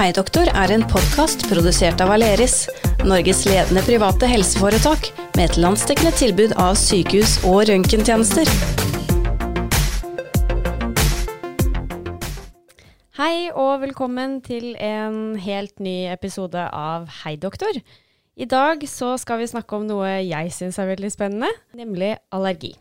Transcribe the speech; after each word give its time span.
Hei 0.00 0.14
er 0.16 0.70
en 0.72 0.84
podkast 0.88 1.42
produsert 1.50 2.00
av 2.00 2.08
Aleris, 2.14 2.62
Norges 3.04 3.42
ledende 3.44 3.82
private 3.84 4.24
helseforetak, 4.30 5.10
med 5.36 5.42
et 5.50 5.58
landsdekkende 5.60 6.14
tilbud 6.16 6.54
av 6.56 6.78
sykehus 6.80 7.34
og 7.44 7.66
røntgentjenester. 7.68 8.48
Hei 13.20 13.52
og 13.52 13.84
velkommen 13.84 14.40
til 14.40 14.72
en 14.80 15.36
helt 15.36 15.76
ny 15.84 16.08
episode 16.08 16.64
av 16.72 17.04
Hei 17.20 17.36
doktor. 17.36 17.84
I 18.40 18.48
dag 18.48 18.80
så 18.88 19.18
skal 19.20 19.44
vi 19.44 19.52
snakke 19.52 19.76
om 19.76 19.84
noe 19.84 20.22
jeg 20.24 20.56
syns 20.56 20.80
er 20.80 20.94
veldig 20.94 21.12
spennende, 21.12 21.52
nemlig 21.76 22.14
allergi. 22.32 22.72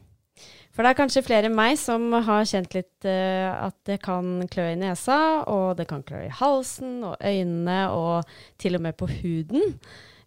For 0.79 0.87
det 0.87 0.93
er 0.93 0.95
kanskje 0.95 1.25
flere 1.27 1.49
enn 1.49 1.57
meg 1.57 1.73
som 1.75 2.05
har 2.23 2.45
kjent 2.47 2.71
litt 2.71 3.03
uh, 3.03 3.65
at 3.65 3.75
det 3.83 3.97
kan 3.99 4.45
klø 4.47 4.69
i 4.71 4.77
nesa, 4.79 5.17
og 5.51 5.73
det 5.75 5.89
kan 5.89 6.05
klø 6.07 6.21
i 6.23 6.29
halsen 6.31 7.01
og 7.03 7.17
øynene 7.19 7.81
og 7.91 8.29
til 8.63 8.77
og 8.79 8.85
med 8.85 8.95
på 8.95 9.09
huden. 9.11 9.75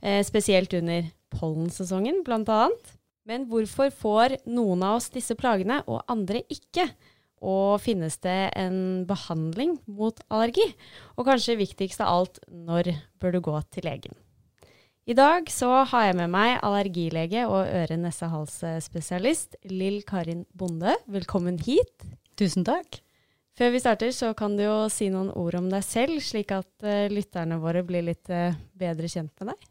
Eh, 0.04 0.20
spesielt 0.28 0.74
under 0.76 1.08
pollensesongen, 1.32 2.20
blant 2.26 2.52
annet. 2.52 2.92
Men 3.24 3.46
hvorfor 3.48 3.88
får 3.96 4.34
noen 4.44 4.84
av 4.84 4.98
oss 4.98 5.08
disse 5.14 5.32
plagene, 5.40 5.78
og 5.88 6.04
andre 6.12 6.44
ikke? 6.52 6.84
Og 7.40 7.80
finnes 7.80 8.20
det 8.20 8.52
en 8.52 9.06
behandling 9.08 9.78
mot 9.88 10.20
allergi? 10.28 10.68
Og 11.16 11.32
kanskje 11.32 11.56
viktigst 11.64 12.04
av 12.04 12.12
alt, 12.12 12.42
når 12.52 12.92
bør 13.24 13.38
du 13.38 13.40
gå 13.48 13.56
til 13.72 13.88
legen? 13.88 14.20
I 15.02 15.16
dag 15.18 15.48
så 15.50 15.66
har 15.90 16.04
jeg 16.06 16.14
med 16.14 16.30
meg 16.30 16.60
allergilege 16.62 17.40
og 17.50 17.66
øre-nese-hals-spesialist 17.66 19.56
Lill 19.66 20.04
Karin 20.06 20.44
Bonde. 20.54 20.92
Velkommen 21.10 21.56
hit. 21.58 22.04
Tusen 22.38 22.62
takk. 22.62 23.00
Før 23.58 23.72
vi 23.74 23.80
starter, 23.82 24.12
så 24.14 24.30
kan 24.38 24.54
du 24.54 24.62
jo 24.62 24.76
si 24.94 25.08
noen 25.10 25.32
ord 25.34 25.58
om 25.58 25.66
deg 25.72 25.82
selv, 25.82 26.22
slik 26.22 26.54
at 26.54 26.86
uh, 26.86 27.10
lytterne 27.10 27.58
våre 27.58 27.82
blir 27.82 28.06
litt 28.12 28.30
uh, 28.30 28.54
bedre 28.78 29.10
kjent 29.10 29.34
med 29.42 29.50
deg. 29.50 29.66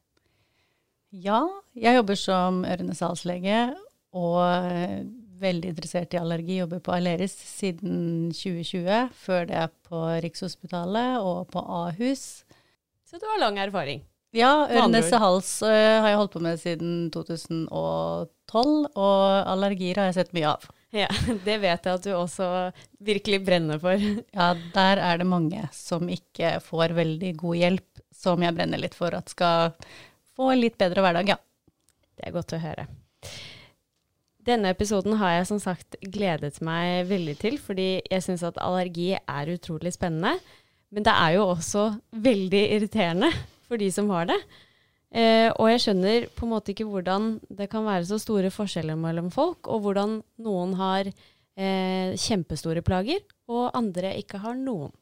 Ja, 1.29 1.39
jeg 1.79 2.01
jobber 2.01 2.19
som 2.19 2.61
øre-nese-hals-lege 2.67 3.63
og 4.11 4.37
uh, 4.43 4.99
veldig 5.39 5.71
interessert 5.77 6.11
i 6.11 6.19
allergi. 6.19 6.59
Jobber 6.59 6.83
på 6.83 6.97
Aleris 6.99 7.39
siden 7.55 8.35
2020. 8.35 9.15
Før 9.23 9.47
det 9.47 9.65
på 9.87 10.05
Rikshospitalet 10.27 11.23
og 11.23 11.45
på 11.55 11.63
Ahus. 11.63 12.43
Så 13.07 13.15
du 13.15 13.31
har 13.31 13.45
lang 13.47 13.63
erfaring? 13.63 14.03
Ja, 14.31 14.51
øre-nese-hals 14.71 15.57
uh, 15.65 15.69
har 16.03 16.13
jeg 16.13 16.19
holdt 16.21 16.35
på 16.37 16.41
med 16.43 16.59
siden 16.61 16.91
2012, 17.11 18.29
og 18.95 19.25
allergier 19.51 19.99
har 19.99 20.07
jeg 20.07 20.21
sett 20.21 20.31
mye 20.37 20.53
av. 20.53 20.69
Ja, 20.95 21.09
Det 21.47 21.57
vet 21.63 21.87
jeg 21.87 21.99
at 21.99 22.07
du 22.07 22.13
også 22.15 22.47
virkelig 23.03 23.41
brenner 23.47 23.81
for. 23.81 23.99
Ja, 24.37 24.53
der 24.75 25.03
er 25.03 25.19
det 25.19 25.27
mange 25.27 25.65
som 25.75 26.07
ikke 26.11 26.57
får 26.63 26.95
veldig 26.95 27.35
god 27.43 27.59
hjelp, 27.59 28.03
som 28.15 28.43
jeg 28.43 28.55
brenner 28.55 28.79
litt 28.79 28.95
for 28.95 29.15
at 29.17 29.31
skal 29.33 29.75
få 30.37 30.53
en 30.53 30.63
litt 30.63 30.79
bedre 30.79 31.03
hverdag, 31.03 31.35
ja. 31.35 31.39
Det 32.15 32.29
er 32.29 32.35
godt 32.35 32.55
å 32.55 32.63
høre. 32.63 32.87
Denne 34.41 34.71
episoden 34.73 35.19
har 35.19 35.35
jeg 35.35 35.47
som 35.51 35.59
sagt 35.61 35.99
gledet 36.01 36.55
meg 36.65 37.03
veldig 37.11 37.35
til, 37.41 37.59
fordi 37.61 37.93
jeg 37.99 38.23
syns 38.25 38.47
at 38.47 38.59
allergi 38.63 39.13
er 39.19 39.51
utrolig 39.53 39.91
spennende. 39.93 40.39
Men 40.91 41.05
det 41.05 41.13
er 41.13 41.35
jo 41.35 41.49
også 41.51 41.89
veldig 42.23 42.61
irriterende 42.77 43.29
for 43.71 43.79
de 43.79 43.87
som 43.93 44.11
har 44.11 44.27
det. 44.27 44.39
Eh, 45.11 45.49
og 45.51 45.67
jeg 45.71 45.83
skjønner 45.85 46.29
på 46.35 46.45
en 46.47 46.53
måte 46.53 46.71
ikke 46.71 46.87
hvordan 46.87 47.33
det 47.51 47.67
kan 47.71 47.83
være 47.87 48.07
så 48.07 48.19
store 48.19 48.51
forskjeller 48.53 48.99
mellom 48.99 49.31
folk, 49.33 49.67
og 49.67 49.85
hvordan 49.85 50.19
noen 50.43 50.75
har 50.79 51.07
eh, 51.07 52.15
kjempestore 52.19 52.83
plager, 52.83 53.23
og 53.51 53.71
andre 53.75 54.13
ikke 54.19 54.39
har 54.43 54.55
noen. 54.59 54.93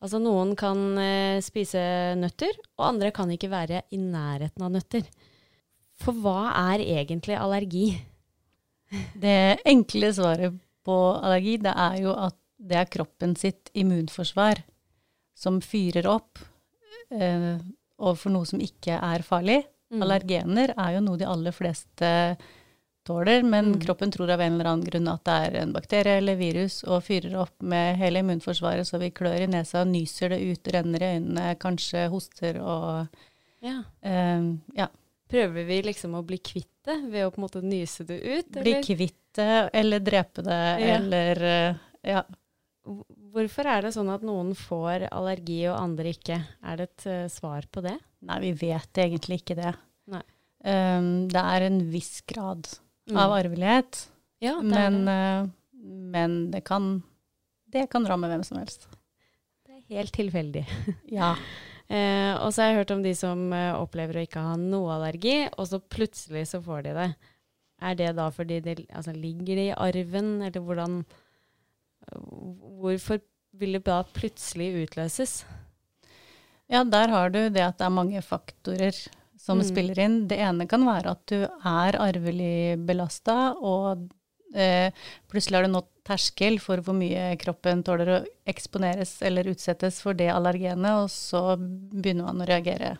Altså 0.00 0.16
noen 0.20 0.54
kan 0.56 0.80
eh, 1.00 1.42
spise 1.44 1.80
nøtter, 2.16 2.56
og 2.78 2.86
andre 2.94 3.10
kan 3.12 3.32
ikke 3.32 3.52
være 3.52 3.82
i 3.92 4.00
nærheten 4.00 4.64
av 4.64 4.72
nøtter. 4.72 5.04
For 6.00 6.16
hva 6.16 6.54
er 6.72 6.84
egentlig 6.86 7.36
allergi? 7.36 7.92
Det 9.22 9.60
enkle 9.68 10.08
svaret 10.16 10.56
på 10.88 10.94
allergi, 11.20 11.58
det 11.62 11.72
er 11.76 12.00
jo 12.00 12.14
at 12.16 12.34
det 12.60 12.78
er 12.80 12.88
kroppen 12.92 13.36
sitt 13.38 13.70
immunforsvar 13.78 14.64
som 15.38 15.60
fyrer 15.64 16.08
opp 16.10 16.40
eh, 17.14 17.60
overfor 18.00 18.34
noe 18.34 18.48
som 18.48 18.62
ikke 18.64 18.96
er 18.96 19.26
farlig. 19.26 19.60
Mm. 19.90 20.02
Allergener 20.04 20.72
er 20.76 20.96
jo 20.96 21.04
noe 21.04 21.20
de 21.20 21.28
aller 21.28 21.54
fleste 21.54 22.10
tåler, 23.06 23.42
men 23.42 23.72
mm. 23.72 23.80
kroppen 23.80 24.12
tror 24.12 24.30
av 24.30 24.40
en 24.40 24.54
eller 24.54 24.68
annen 24.70 24.86
grunn 24.86 25.08
at 25.10 25.24
det 25.26 25.36
er 25.46 25.56
en 25.62 25.72
bakterie 25.74 26.18
eller 26.20 26.38
virus, 26.38 26.82
og 26.84 27.04
fyrer 27.06 27.34
opp 27.40 27.56
med 27.64 27.98
hele 28.00 28.22
immunforsvaret 28.22 28.86
så 28.88 29.00
vi 29.02 29.10
klør 29.14 29.46
i 29.46 29.50
nesa, 29.50 29.84
nyser 29.88 30.34
det 30.34 30.40
ut, 30.44 30.72
renner 30.74 31.02
i 31.02 31.12
øynene, 31.16 31.54
kanskje 31.60 32.06
hoster 32.12 32.60
og 32.60 33.20
ja. 33.60 33.82
Um, 34.00 34.60
ja. 34.76 34.88
Prøver 35.30 35.66
vi 35.68 35.80
liksom 35.86 36.16
å 36.18 36.24
bli 36.26 36.40
kvitt 36.42 36.72
det 36.86 36.96
ved 37.12 37.26
å 37.26 37.32
på 37.32 37.40
en 37.40 37.44
måte 37.44 37.60
nyse 37.62 38.06
det 38.08 38.18
ut? 38.18 38.56
Eller? 38.56 38.64
Bli 38.64 38.76
kvitt 38.84 39.18
det, 39.36 39.70
eller 39.78 40.02
drepe 40.02 40.42
det, 40.42 40.60
ja. 40.80 40.94
eller 40.96 41.42
uh, 41.44 41.82
ja. 42.02 42.24
Hvorfor 42.84 43.68
er 43.68 43.84
det 43.84 43.92
sånn 43.94 44.08
at 44.12 44.24
noen 44.24 44.54
får 44.56 45.08
allergi 45.12 45.60
og 45.68 45.76
andre 45.76 46.14
ikke? 46.14 46.38
Er 46.64 46.80
det 46.80 46.88
et 46.88 47.06
uh, 47.10 47.26
svar 47.32 47.66
på 47.70 47.82
det? 47.84 47.96
Nei, 48.26 48.38
vi 48.46 48.52
vet 48.66 49.00
egentlig 49.04 49.42
ikke 49.42 49.58
det. 49.58 49.74
Um, 50.60 51.28
det 51.32 51.40
er 51.40 51.64
en 51.64 51.78
viss 51.88 52.20
grad 52.28 52.66
mm. 53.08 53.16
av 53.16 53.32
arvelighet, 53.38 54.02
ja, 54.44 54.58
det 54.60 54.68
men. 54.68 54.98
Uh, 55.08 55.48
men 55.80 56.34
det 56.52 56.60
kan, 56.68 56.98
det 57.72 57.86
kan 57.92 58.04
ramme 58.04 58.28
hvem 58.28 58.42
som 58.44 58.58
helst. 58.60 58.84
Det 59.64 59.78
er 59.78 59.96
helt 59.96 60.12
tilfeldig. 60.12 60.66
ja. 61.18 61.30
Uh, 61.88 62.36
og 62.44 62.52
så 62.52 62.62
har 62.62 62.70
jeg 62.70 62.80
hørt 62.82 62.92
om 62.92 63.04
de 63.06 63.14
som 63.16 63.46
opplever 63.78 64.20
å 64.20 64.26
ikke 64.26 64.44
ha 64.44 64.52
noe 64.60 64.98
allergi, 64.98 65.38
og 65.56 65.70
så 65.70 65.80
plutselig 65.80 66.50
så 66.52 66.60
får 66.64 66.84
de 66.88 66.94
det. 66.98 67.08
Er 67.80 67.96
det 67.96 68.12
da 68.20 68.28
fordi 68.28 68.60
det 68.64 68.76
altså, 68.92 69.16
ligger 69.16 69.56
det 69.56 69.66
i 69.70 69.76
arven, 69.88 70.34
eller 70.44 70.66
hvordan 70.66 71.00
Hvorfor 72.80 73.20
vil 73.60 73.78
det 73.78 73.84
da 73.88 74.02
plutselig 74.16 74.72
utløses? 74.84 75.40
Ja, 76.70 76.84
der 76.86 77.10
har 77.10 77.32
du 77.34 77.42
det 77.50 77.64
at 77.64 77.80
det 77.80 77.88
er 77.88 77.94
mange 77.94 78.22
faktorer 78.22 78.94
som 79.40 79.58
mm. 79.58 79.66
spiller 79.66 79.98
inn. 80.04 80.16
Det 80.30 80.38
ene 80.38 80.68
kan 80.70 80.86
være 80.86 81.16
at 81.16 81.24
du 81.32 81.42
er 81.42 81.98
arvelig 81.98 82.78
belasta, 82.86 83.56
og 83.58 84.06
eh, 84.54 84.94
plutselig 85.30 85.58
har 85.58 85.66
du 85.66 85.74
nådd 85.74 85.90
terskel 86.06 86.58
for 86.62 86.82
hvor 86.84 86.96
mye 86.96 87.34
kroppen 87.40 87.82
tåler 87.86 88.14
å 88.14 88.20
eksponeres 88.50 89.18
eller 89.26 89.50
utsettes 89.50 90.00
for 90.04 90.16
det 90.18 90.30
allergenet, 90.32 91.04
og 91.04 91.10
så 91.12 91.56
begynner 91.58 92.30
man 92.30 92.44
å 92.44 92.50
reagere 92.50 92.96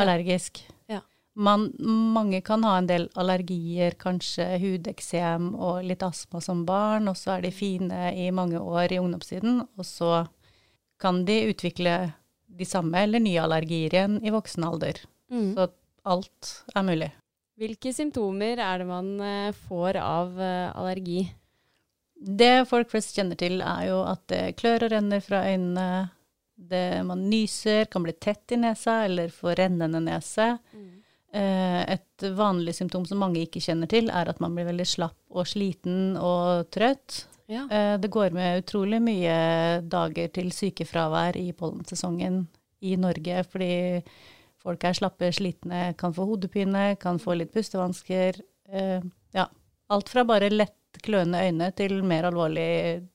allergisk. 0.00 0.64
Ja. 0.66 0.81
Man, 1.34 1.70
mange 2.12 2.42
kan 2.44 2.64
ha 2.68 2.74
en 2.76 2.88
del 2.90 3.06
allergier, 3.16 3.94
kanskje 3.96 4.44
hudeksem 4.60 5.54
og 5.56 5.80
litt 5.88 6.04
astma 6.04 6.42
som 6.44 6.66
barn, 6.68 7.08
og 7.08 7.16
så 7.16 7.38
er 7.38 7.46
de 7.46 7.54
fine 7.56 8.10
i 8.12 8.26
mange 8.34 8.60
år 8.60 8.92
i 8.92 9.00
ungdomstiden, 9.00 9.62
og 9.64 9.88
så 9.88 10.26
kan 11.00 11.24
de 11.24 11.38
utvikle 11.48 11.96
de 12.52 12.68
samme 12.68 13.00
eller 13.00 13.22
nye 13.24 13.40
allergier 13.40 13.96
igjen 13.96 14.20
i 14.20 14.32
voksen 14.34 14.68
alder. 14.68 15.00
Mm. 15.32 15.54
Så 15.56 15.68
alt 16.04 16.54
er 16.74 16.86
mulig. 16.86 17.10
Hvilke 17.62 17.92
symptomer 17.94 18.60
er 18.60 18.82
det 18.82 18.88
man 18.88 19.12
eh, 19.22 19.54
får 19.68 19.98
av 20.00 20.40
eh, 20.40 20.68
allergi? 20.76 21.24
Det 22.22 22.68
folk 22.70 22.90
flest 22.92 23.16
kjenner 23.16 23.38
til, 23.38 23.60
er 23.64 23.88
jo 23.88 24.02
at 24.06 24.22
det 24.30 24.56
klør 24.60 24.86
og 24.86 24.92
renner 24.94 25.22
fra 25.24 25.42
øynene. 25.48 25.86
Det 26.62 27.02
man 27.06 27.24
nyser, 27.26 27.88
kan 27.90 28.04
bli 28.04 28.14
tett 28.14 28.54
i 28.54 28.60
nesa 28.60 29.00
eller 29.08 29.32
få 29.34 29.56
rennende 29.58 29.98
nese. 30.04 30.52
Eh, 31.32 31.92
et 31.94 32.24
vanlig 32.36 32.74
symptom 32.76 33.06
som 33.08 33.22
mange 33.22 33.40
ikke 33.40 33.62
kjenner 33.64 33.88
til, 33.88 34.10
er 34.12 34.28
at 34.28 34.40
man 34.44 34.52
blir 34.52 34.68
veldig 34.68 34.84
slapp 34.88 35.16
og 35.32 35.48
sliten 35.48 36.18
og 36.20 36.68
trøtt. 36.74 37.22
Ja. 37.48 37.64
Eh, 37.72 37.94
det 38.00 38.10
går 38.12 38.36
med 38.36 38.60
utrolig 38.60 39.00
mye 39.00 39.36
dager 39.80 40.28
til 40.36 40.52
sykefravær 40.52 41.38
i 41.40 41.48
pollensesongen 41.56 42.44
i 42.84 42.98
Norge 43.00 43.44
fordi 43.48 43.72
folk 44.62 44.84
er 44.84 44.98
slappe, 44.98 45.30
slitne, 45.34 45.94
kan 45.98 46.12
få 46.14 46.26
hodepine, 46.28 46.92
kan 47.00 47.18
få 47.22 47.38
litt 47.40 47.52
pustevansker. 47.54 48.38
Eh, 48.68 49.00
ja. 49.32 49.48
Alt 49.92 50.12
fra 50.12 50.26
bare 50.28 50.52
lett 50.52 51.00
kløende 51.02 51.40
øyne 51.40 51.70
til 51.76 52.02
mer 52.04 52.28
alvorlige 52.28 53.08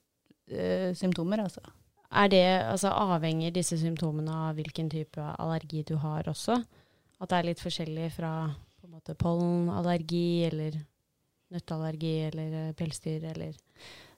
symptomer, 0.96 1.42
altså. 1.44 1.60
Er 2.16 2.30
det, 2.32 2.44
altså 2.64 2.94
Avhenger 2.96 3.52
disse 3.52 3.76
symptomene 3.78 4.32
av 4.32 4.56
hvilken 4.56 4.88
type 4.90 5.20
allergi 5.20 5.82
du 5.84 5.98
har 6.00 6.30
også? 6.32 6.62
At 7.18 7.32
det 7.32 7.38
er 7.38 7.48
litt 7.50 7.64
forskjellig 7.64 8.12
fra 8.14 8.34
på 8.78 8.86
en 8.86 8.94
måte 8.94 9.16
pollenallergi 9.18 10.48
eller 10.52 10.78
nøtteallergi 11.54 12.16
eller 12.28 12.58
eh, 12.62 12.74
pelsdyr 12.78 13.26
eller 13.32 13.56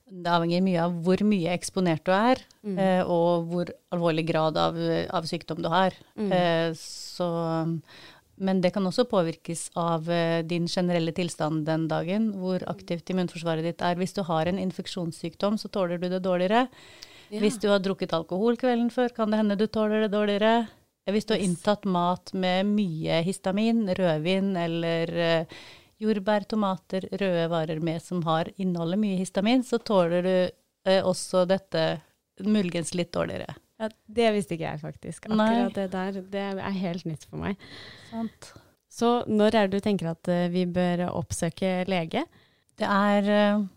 Det 0.10 0.32
avhenger 0.34 0.64
mye 0.66 0.84
av 0.84 0.96
hvor 1.06 1.22
mye 1.22 1.52
eksponert 1.54 2.02
du 2.08 2.12
er, 2.16 2.42
mm. 2.66 2.78
eh, 2.82 3.02
og 3.06 3.50
hvor 3.52 3.70
alvorlig 3.94 4.26
grad 4.32 4.58
av, 4.58 4.80
av 5.14 5.28
sykdom 5.30 5.62
du 5.62 5.70
har. 5.70 5.94
Mm. 6.18 6.32
Eh, 6.34 6.72
så, 6.80 7.28
men 8.40 8.62
det 8.64 8.72
kan 8.74 8.88
også 8.90 9.06
påvirkes 9.12 9.68
av 9.78 10.10
eh, 10.10 10.42
din 10.48 10.66
generelle 10.68 11.14
tilstand 11.16 11.66
den 11.68 11.86
dagen, 11.92 12.32
hvor 12.42 12.64
aktivt 12.72 13.12
immunforsvaret 13.14 13.68
ditt 13.68 13.86
er. 13.86 14.00
Hvis 14.00 14.18
du 14.18 14.24
har 14.26 14.50
en 14.50 14.60
infeksjonssykdom, 14.60 15.60
så 15.62 15.70
tåler 15.70 16.02
du 16.02 16.10
det 16.10 16.24
dårligere. 16.26 16.66
Ja. 17.30 17.44
Hvis 17.44 17.60
du 17.62 17.70
har 17.70 17.84
drukket 17.84 18.16
alkohol 18.18 18.58
kvelden 18.58 18.90
før, 18.90 19.14
kan 19.14 19.30
det 19.30 19.44
hende 19.44 19.60
du 19.60 19.68
tåler 19.70 20.08
det 20.08 20.14
dårligere. 20.16 20.66
Hvis 21.14 21.28
du 21.28 21.34
har 21.36 21.44
inntatt 21.44 21.86
mat 21.90 22.34
med 22.34 22.68
mye 22.70 23.22
histamin, 23.26 23.86
rødvin 23.98 24.52
eller 24.60 25.14
uh, 25.16 25.60
jordbær, 26.02 26.46
tomater, 26.50 27.08
røde 27.12 27.48
varer 27.52 27.82
med 27.84 28.04
som 28.04 28.24
har 28.28 28.52
inneholder 28.58 29.00
mye 29.02 29.20
histamin, 29.20 29.66
så 29.66 29.82
tåler 29.82 30.26
du 30.26 30.36
uh, 30.90 31.02
også 31.08 31.46
dette 31.50 31.86
muligens 32.46 32.94
litt 32.96 33.12
dårligere. 33.16 33.58
Ja, 33.80 33.90
Det 34.06 34.32
visste 34.36 34.56
ikke 34.56 34.74
jeg 34.74 34.84
faktisk. 34.84 35.26
Akkurat 35.30 35.40
Nei. 35.40 35.74
det 35.76 35.88
der 35.96 36.22
det 36.34 36.46
er 36.60 36.80
helt 36.82 37.08
nytt 37.08 37.26
for 37.30 37.40
meg. 37.42 37.60
Sant. 38.12 38.54
Så 38.90 39.20
når 39.30 39.56
er 39.56 39.68
det 39.68 39.80
du 39.80 39.86
tenker 39.86 40.12
at 40.12 40.32
uh, 40.32 40.48
vi 40.52 40.66
bør 40.68 41.08
oppsøke 41.12 41.84
lege? 41.88 42.26
Det 42.80 42.88
er 42.88 43.68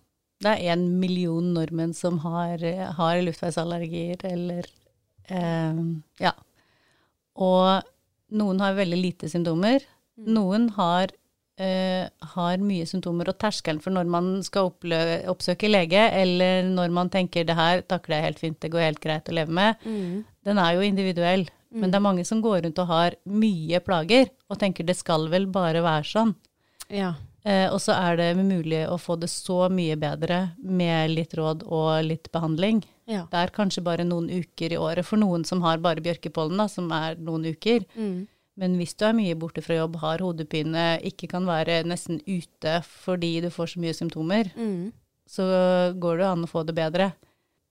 det 0.42 0.50
er 0.50 0.74
én 0.74 0.82
million 0.98 1.52
nordmenn 1.54 1.92
som 1.94 2.18
har, 2.24 2.62
har 2.98 3.20
luftveisallergier 3.22 4.24
eller 4.26 4.66
eh, 5.30 5.82
Ja. 6.22 6.32
Og 7.40 8.36
noen 8.36 8.62
har 8.64 8.76
veldig 8.76 8.98
lite 8.98 9.30
symptomer. 9.30 9.84
Mm. 10.18 10.28
Noen 10.36 10.68
har, 10.76 11.12
eh, 11.58 12.08
har, 12.34 12.58
mye 12.58 12.86
symptomer, 12.88 13.28
og 13.28 13.38
terskelen 13.38 13.80
for 13.82 13.94
når 13.94 14.10
man 14.10 14.30
skal 14.42 14.70
oppsøke 15.30 15.70
lege, 15.70 16.04
eller 16.12 16.62
når 16.68 16.92
man 16.92 17.10
tenker 17.10 17.44
det 17.44 17.56
her 17.56 17.82
takler 17.82 18.18
jeg 18.18 18.28
helt 18.28 18.44
fint, 18.44 18.60
det 18.60 18.72
går 18.72 18.88
helt 18.88 19.02
greit 19.02 19.28
å 19.28 19.36
leve 19.36 19.52
med, 19.52 19.76
mm. 19.84 20.24
den 20.44 20.58
er 20.58 20.76
jo 20.76 20.86
individuell. 20.86 21.48
Mm. 21.72 21.80
Men 21.80 21.90
det 21.90 21.96
er 21.96 22.04
mange 22.04 22.24
som 22.28 22.40
går 22.44 22.62
rundt 22.66 22.80
og 22.82 22.88
har 22.92 23.16
mye 23.24 23.80
plager, 23.80 24.32
og 24.48 24.60
tenker 24.60 24.84
det 24.84 24.98
skal 24.98 25.28
vel 25.32 25.46
bare 25.48 25.84
være 25.84 26.08
sånn. 26.08 26.34
Ja. 26.92 27.14
Eh, 27.42 27.66
og 27.72 27.80
så 27.82 27.96
er 27.96 28.18
det 28.20 28.28
mulig 28.38 28.84
å 28.86 28.98
få 29.00 29.16
det 29.18 29.30
så 29.32 29.66
mye 29.72 29.96
bedre 29.98 30.52
med 30.62 31.10
litt 31.10 31.32
råd 31.34 31.64
og 31.66 32.04
litt 32.06 32.30
behandling. 32.34 32.84
Ja. 33.12 33.24
Det 33.28 33.40
er 33.40 33.52
kanskje 33.54 33.84
bare 33.84 34.06
noen 34.08 34.30
uker 34.32 34.72
i 34.72 34.80
året 34.80 35.06
for 35.06 35.20
noen 35.20 35.44
som 35.48 35.62
har 35.66 35.82
bare 35.84 36.02
bjørkepollen, 36.04 36.60
da, 36.62 36.68
som 36.70 36.88
er 36.96 37.18
noen 37.20 37.50
uker. 37.52 37.84
Mm. 37.92 38.22
Men 38.60 38.76
hvis 38.76 38.94
du 39.00 39.06
er 39.08 39.16
mye 39.16 39.36
borte 39.38 39.64
fra 39.64 39.78
jobb, 39.78 39.98
har 40.02 40.24
hodepine, 40.24 40.86
ikke 41.08 41.30
kan 41.32 41.46
være 41.48 41.82
nesten 41.88 42.20
ute 42.26 42.80
fordi 42.84 43.38
du 43.44 43.48
får 43.52 43.74
så 43.74 43.82
mye 43.84 43.96
symptomer, 43.96 44.50
mm. 44.56 44.90
så 45.28 45.46
går 46.00 46.20
det 46.20 46.28
an 46.28 46.46
å 46.46 46.50
få 46.50 46.64
det 46.68 46.76
bedre. 46.76 47.12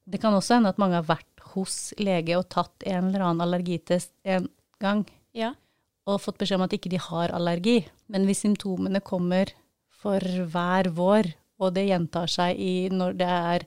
Det 0.09 0.21
kan 0.21 0.33
også 0.33 0.57
hende 0.57 0.71
at 0.73 0.81
mange 0.81 0.97
har 0.97 1.09
vært 1.09 1.27
hos 1.53 1.91
lege 2.01 2.37
og 2.39 2.49
tatt 2.53 2.85
en 2.89 3.11
eller 3.11 3.27
annen 3.27 3.45
allergitest 3.45 4.13
en 4.25 4.47
gang. 4.81 5.05
Ja. 5.37 5.53
Og 6.09 6.21
fått 6.23 6.39
beskjed 6.41 6.57
om 6.57 6.65
at 6.65 6.73
ikke 6.75 6.91
de 6.91 7.01
har 7.01 7.33
allergi. 7.35 7.83
Men 8.11 8.25
hvis 8.25 8.41
symptomene 8.45 9.03
kommer 9.05 9.53
for 10.01 10.19
hver 10.21 10.89
vår, 10.97 11.29
og 11.61 11.75
det 11.75 11.85
gjentar 11.91 12.31
seg 12.31 12.57
i 12.57 12.89
når 12.89 13.19
det 13.19 13.29
er 13.29 13.65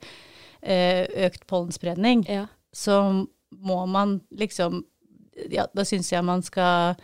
økt 0.64 1.46
pollenspredning, 1.50 2.25
ja. 2.28 2.46
så 2.72 3.26
må 3.50 3.87
man 3.87 4.20
liksom 4.31 4.84
Ja, 5.50 5.66
da 5.75 5.82
syns 5.84 6.12
jeg 6.12 6.22
man 6.25 6.44
skal 6.46 6.94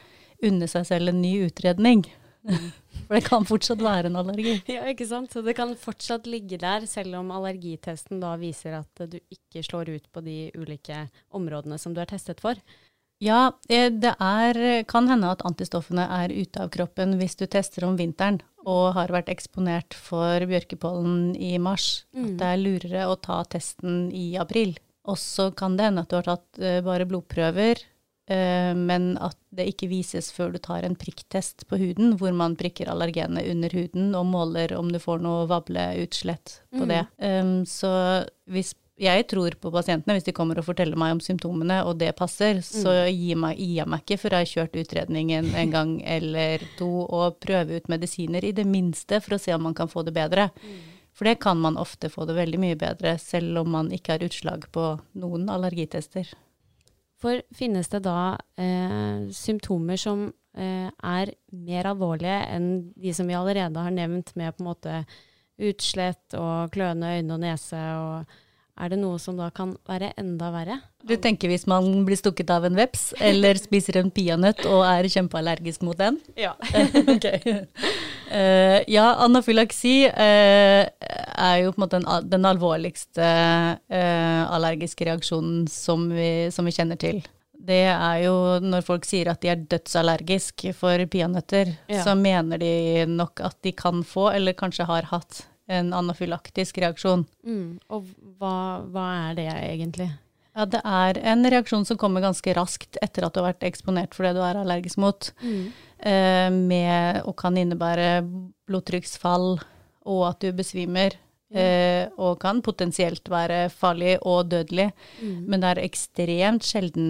unne 0.47 0.69
seg 0.71 0.85
selv 0.87 1.11
en 1.11 1.21
ny 1.23 1.33
utredning. 1.49 2.05
Mm. 2.47 2.71
For 3.07 3.19
det 3.19 3.25
kan 3.27 3.47
fortsatt 3.49 3.83
være 3.83 4.11
en 4.11 4.19
allergi. 4.21 4.55
Ja, 4.77 4.85
ikke 4.91 5.07
sant. 5.09 5.33
Så 5.33 5.43
det 5.43 5.57
kan 5.59 5.75
fortsatt 5.79 6.29
ligge 6.31 6.61
der, 6.61 6.87
selv 6.87 7.19
om 7.19 7.33
allergitesten 7.35 8.23
da 8.23 8.37
viser 8.41 8.79
at 8.81 9.03
du 9.11 9.19
ikke 9.35 9.65
slår 9.67 9.91
ut 9.97 10.07
på 10.13 10.23
de 10.25 10.39
ulike 10.55 11.09
områdene 11.35 11.79
som 11.79 11.97
du 11.97 12.01
er 12.03 12.11
testet 12.11 12.43
for. 12.43 12.61
Ja, 13.21 13.51
eh, 13.69 13.91
det 13.93 14.15
er, 14.17 14.61
kan 14.89 15.11
hende 15.11 15.35
at 15.35 15.43
antistoffene 15.45 16.07
er 16.23 16.33
ute 16.33 16.63
av 16.63 16.71
kroppen 16.73 17.19
hvis 17.21 17.37
du 17.37 17.45
tester 17.51 17.85
om 17.89 17.99
vinteren 17.99 18.41
og 18.69 18.93
har 18.97 19.13
vært 19.13 19.31
eksponert 19.33 19.97
for 19.97 20.45
bjørkepollen 20.49 21.33
i 21.37 21.55
mars, 21.63 22.05
mm. 22.13 22.25
at 22.25 22.35
det 22.41 22.49
er 22.51 22.65
lurere 22.65 23.07
å 23.09 23.17
ta 23.21 23.41
testen 23.49 24.11
i 24.13 24.35
april. 24.41 24.75
Og 25.09 25.17
så 25.19 25.49
kan 25.57 25.79
det 25.79 25.89
hende 25.89 26.05
at 26.05 26.13
du 26.13 26.19
har 26.19 26.29
tatt 26.29 26.61
uh, 26.61 26.81
bare 26.85 27.07
blodprøver, 27.09 27.81
uh, 28.31 28.73
men 28.77 29.15
at 29.23 29.39
det 29.57 29.71
ikke 29.73 29.89
vises 29.91 30.29
før 30.35 30.53
du 30.55 30.61
tar 30.63 30.85
en 30.87 30.99
prikktest 30.99 31.65
på 31.71 31.81
huden, 31.81 32.19
hvor 32.21 32.37
man 32.37 32.59
prikker 32.61 32.91
allergenet 32.93 33.49
under 33.51 33.73
huden 33.75 34.13
og 34.19 34.29
måler 34.31 34.77
om 34.77 34.93
du 34.93 35.01
får 35.03 35.25
noe 35.25 35.49
vableutslett 35.51 36.61
på 36.77 36.85
mm. 36.85 36.93
det. 36.93 37.03
Um, 37.25 37.57
så 37.69 37.93
hvis 38.51 38.75
jeg 39.01 39.27
tror 39.33 39.55
på 39.61 39.73
pasientene. 39.73 40.17
Hvis 40.17 40.27
de 40.29 40.35
kommer 40.37 40.61
og 40.61 40.67
forteller 40.67 40.99
meg 41.01 41.15
om 41.15 41.23
symptomene, 41.25 41.81
og 41.89 41.97
det 42.03 42.13
passer, 42.19 42.61
så 42.65 42.93
mm. 42.93 43.11
gir, 43.17 43.41
meg, 43.41 43.59
gir, 43.59 43.75
jeg 43.81 43.91
meg 43.91 44.05
ikke 44.05 44.21
før 44.21 44.37
jeg 44.37 44.47
har 44.47 44.53
kjørt 44.53 44.81
utredningen 44.83 45.51
en 45.57 45.73
gang 45.77 45.95
eller 46.05 46.65
to, 46.79 46.91
og 47.07 47.41
prøve 47.43 47.81
ut 47.81 47.91
medisiner 47.93 48.45
i 48.45 48.55
det 48.57 48.67
minste 48.69 49.23
for 49.25 49.37
å 49.37 49.41
se 49.41 49.55
om 49.57 49.65
man 49.71 49.77
kan 49.77 49.91
få 49.91 50.05
det 50.07 50.15
bedre. 50.17 50.51
Mm. 50.61 50.81
For 51.17 51.29
det 51.29 51.41
kan 51.43 51.59
man 51.61 51.81
ofte 51.81 52.11
få 52.13 52.25
det 52.29 52.37
veldig 52.37 52.61
mye 52.61 52.77
bedre, 52.81 53.17
selv 53.21 53.65
om 53.65 53.73
man 53.75 53.91
ikke 53.93 54.15
har 54.15 54.27
utslag 54.29 54.69
på 54.73 54.93
noen 55.21 55.49
allergitester. 55.53 56.29
For 57.21 57.43
finnes 57.53 57.91
det 57.93 58.03
da 58.07 58.37
eh, 58.57 59.27
symptomer 59.37 60.01
som 60.01 60.29
eh, 60.57 60.89
er 60.89 61.35
mer 61.53 61.91
alvorlige 61.91 62.39
enn 62.55 62.71
de 62.97 63.13
som 63.17 63.29
vi 63.29 63.37
allerede 63.37 63.85
har 63.85 63.93
nevnt, 63.93 64.33
med 64.41 64.57
på 64.57 64.65
en 64.65 64.71
måte 64.71 65.03
utslett 65.61 66.39
og 66.41 66.73
kløende 66.73 67.13
øyne 67.19 67.37
og 67.37 67.43
nese 67.43 67.81
og 68.01 68.39
er 68.81 68.93
det 68.93 68.99
noe 69.01 69.19
som 69.21 69.37
da 69.39 69.51
kan 69.55 69.75
være 69.89 70.13
enda 70.21 70.51
verre? 70.55 70.79
Du 71.07 71.15
tenker 71.21 71.51
hvis 71.51 71.67
man 71.71 72.05
blir 72.05 72.19
stukket 72.19 72.51
av 72.53 72.67
en 72.69 72.77
veps, 72.79 73.11
eller 73.21 73.59
spiser 73.61 74.01
en 74.01 74.13
peanøtt 74.15 74.65
og 74.69 74.85
er 74.89 75.09
kjempeallergisk 75.13 75.85
mot 75.87 75.99
den? 76.01 76.21
Ja. 76.41 76.55
okay. 77.15 77.65
uh, 78.33 78.79
ja, 78.91 79.07
anafylaksi 79.27 79.97
uh, 80.09 80.85
er 80.87 81.59
jo 81.65 81.75
på 81.75 81.81
en 81.81 81.85
måte 81.85 82.01
den, 82.01 82.31
den 82.31 82.49
alvorligste 82.49 83.27
uh, 83.77 84.43
allergiske 84.55 85.09
reaksjonen 85.09 85.69
som 85.71 86.09
vi, 86.15 86.33
som 86.55 86.69
vi, 86.69 86.77
kjenner 86.77 87.01
til. 87.01 87.21
Det 87.61 87.83
er 87.93 88.23
jo 88.25 88.35
når 88.65 88.85
folk 88.87 89.05
sier 89.05 89.29
at 89.29 89.43
de 89.45 89.51
er 89.53 89.65
dødsallergisk 89.69 90.71
for 90.79 91.05
peanøtter, 91.13 91.75
ja. 91.93 92.01
så 92.07 92.17
mener 92.17 92.61
de 92.61 93.05
nok 93.11 93.43
at 93.45 93.59
de 93.67 93.75
kan 93.77 94.01
få, 94.07 94.31
eller 94.33 94.57
kanskje 94.57 94.89
har 94.89 95.11
hatt, 95.13 95.43
en 95.71 95.93
anafylaktisk 95.97 96.81
reaksjon. 96.83 97.25
Mm. 97.47 97.79
Og 97.95 98.11
hva, 98.41 98.83
hva, 98.91 99.07
er 99.29 99.39
det 99.39 99.49
egentlig? 99.55 100.11
Ja, 100.57 100.67
det 100.67 100.83
er 100.83 101.21
en 101.31 101.47
reaksjon 101.47 101.87
som 101.87 101.99
kommer 102.01 102.25
ganske 102.25 102.55
raskt 102.59 102.99
etter 103.05 103.27
at 103.27 103.35
du 103.35 103.41
har 103.41 103.53
vært 103.53 103.67
eksponert 103.69 104.17
for 104.17 104.27
det 104.27 104.35
du 104.37 104.43
er 104.43 104.59
allergisk 104.59 104.99
mot, 105.03 105.31
mm. 105.41 105.65
eh, 106.11 106.49
med, 106.55 107.23
og 107.23 107.37
kan 107.39 107.59
innebære 107.61 108.25
blodtrykksfall 108.69 109.53
og 110.11 110.23
at 110.33 110.43
du 110.43 110.51
besvimer. 110.57 111.17
Eh, 111.51 112.07
og 112.23 112.37
kan 112.39 112.61
potensielt 112.63 113.27
være 113.31 113.65
farlig 113.75 114.19
og 114.23 114.53
dødelig. 114.53 114.91
Mm. 115.19 115.39
Men 115.51 115.63
det 115.63 115.71
er 115.71 115.83
ekstremt 115.83 116.67
sjelden 116.67 117.09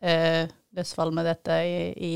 eh, 0.00 0.48
dødsfall 0.72 1.12
med 1.12 1.28
dette 1.28 1.58
i, 1.68 1.76
i 1.92 2.14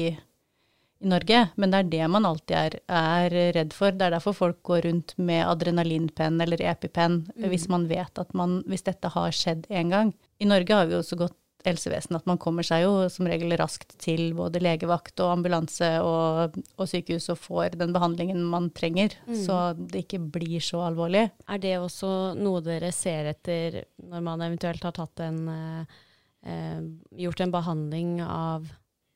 i 1.06 1.10
Norge, 1.12 1.40
men 1.54 1.72
det 1.72 1.78
er 1.78 1.90
det 1.94 2.10
man 2.10 2.26
alltid 2.26 2.56
er, 2.58 2.76
er, 2.90 3.38
redd 3.54 3.74
for. 3.76 3.94
Det 3.94 4.08
er 4.08 4.16
derfor 4.16 4.36
folk 4.36 4.60
går 4.66 4.86
rundt 4.88 5.14
med 5.22 5.44
adrenalinpenn 5.46 6.40
eller 6.42 6.62
epipenn, 6.66 7.22
mm. 7.30 7.48
hvis 7.52 7.68
man 7.72 7.86
vet 7.90 8.22
at 8.22 8.34
man, 8.36 8.60
hvis 8.66 8.86
dette 8.86 9.10
har 9.14 9.34
skjedd 9.34 9.68
en 9.70 9.92
gang. 9.94 10.14
I 10.42 10.48
Norge 10.50 10.74
har 10.74 10.88
vi 10.90 10.98
jo 10.98 11.04
så 11.06 11.18
godt 11.20 11.38
helsevesen 11.66 12.14
at 12.18 12.26
man 12.28 12.38
kommer 12.38 12.66
seg 12.66 12.84
jo 12.84 12.92
som 13.10 13.26
regel 13.28 13.54
raskt 13.58 13.96
til 14.02 14.30
både 14.38 14.60
legevakt 14.62 15.18
og 15.24 15.32
ambulanse 15.32 15.88
og, 16.04 16.56
og 16.76 16.90
sykehus 16.90 17.28
og 17.34 17.40
får 17.42 17.78
den 17.80 17.94
behandlingen 17.96 18.42
man 18.46 18.70
trenger, 18.76 19.16
mm. 19.26 19.36
så 19.46 19.58
det 19.76 20.04
ikke 20.04 20.22
blir 20.36 20.62
så 20.62 20.84
alvorlig. 20.86 21.26
Er 21.50 21.62
det 21.62 21.76
også 21.80 22.10
noe 22.38 22.62
dere 22.64 22.92
ser 22.94 23.32
etter 23.32 23.82
når 23.98 24.26
man 24.28 24.46
eventuelt 24.46 24.86
har 24.86 24.96
tatt 24.96 25.26
en 25.26 25.42
eh, 25.52 26.02
eh 26.46 26.82
gjort 27.26 27.42
en 27.42 27.54
behandling 27.54 28.18
av 28.22 28.68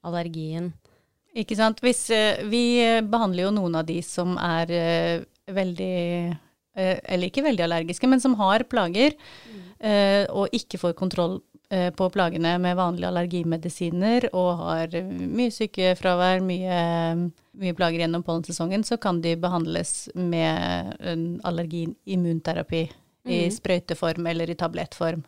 allergien? 0.07 0.73
Ikke 1.39 1.57
sant. 1.59 1.83
Hvis, 1.85 2.07
uh, 2.11 2.43
vi 2.51 2.81
behandler 3.07 3.47
jo 3.47 3.55
noen 3.55 3.79
av 3.81 3.87
de 3.89 4.01
som 4.07 4.37
er 4.41 4.75
uh, 4.75 5.27
veldig 5.51 5.97
Eller 6.81 7.27
ikke 7.27 7.43
veldig 7.43 7.65
allergiske, 7.65 8.07
men 8.09 8.21
som 8.23 8.37
har 8.39 8.63
plager, 8.71 9.17
mm. 9.51 10.29
og 10.31 10.53
ikke 10.55 10.79
får 10.79 10.93
kontroll 10.97 11.41
på 11.69 12.07
plagene 12.15 12.53
med 12.63 12.77
vanlige 12.79 13.09
allergimedisiner 13.09 14.29
og 14.31 14.63
har 14.63 14.95
mye 15.11 15.51
sykefravær, 15.53 16.39
mye, 16.47 16.79
mye 17.59 17.77
plager 17.77 18.05
gjennom 18.05 18.23
pollensesongen, 18.25 18.87
så 18.87 19.01
kan 19.03 19.19
de 19.21 19.35
behandles 19.43 20.09
med 20.15 20.95
allergiimmunterapi 21.51 22.85
mm. 22.87 23.35
i 23.35 23.43
sprøyteform 23.53 24.31
eller 24.31 24.55
i 24.55 24.57
tablettform. 24.63 25.27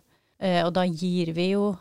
og 0.63 0.73
da 0.79 0.87
gir 0.87 1.35
vi 1.37 1.51
jo 1.57 1.73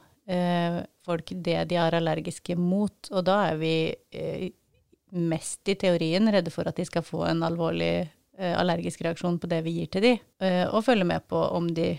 folk 1.05 1.33
det 1.33 1.59
de 1.71 1.77
er 1.81 1.97
allergiske 1.97 2.55
mot. 2.59 3.11
Og 3.11 3.25
da 3.27 3.37
er 3.49 3.59
vi 3.61 3.75
eh, 4.11 4.49
mest 5.11 5.67
i 5.69 5.75
teorien 5.79 6.29
redde 6.31 6.53
for 6.53 6.69
at 6.69 6.77
de 6.79 6.85
skal 6.87 7.05
få 7.05 7.25
en 7.27 7.43
alvorlig 7.47 7.93
eh, 8.01 8.53
allergisk 8.55 9.03
reaksjon 9.05 9.39
på 9.41 9.49
det 9.51 9.61
vi 9.65 9.79
gir 9.79 9.91
til 9.91 10.07
de, 10.07 10.15
eh, 10.43 10.63
og 10.69 10.85
følge 10.87 11.07
med 11.07 11.27
på 11.27 11.41
om 11.57 11.69
de 11.75 11.93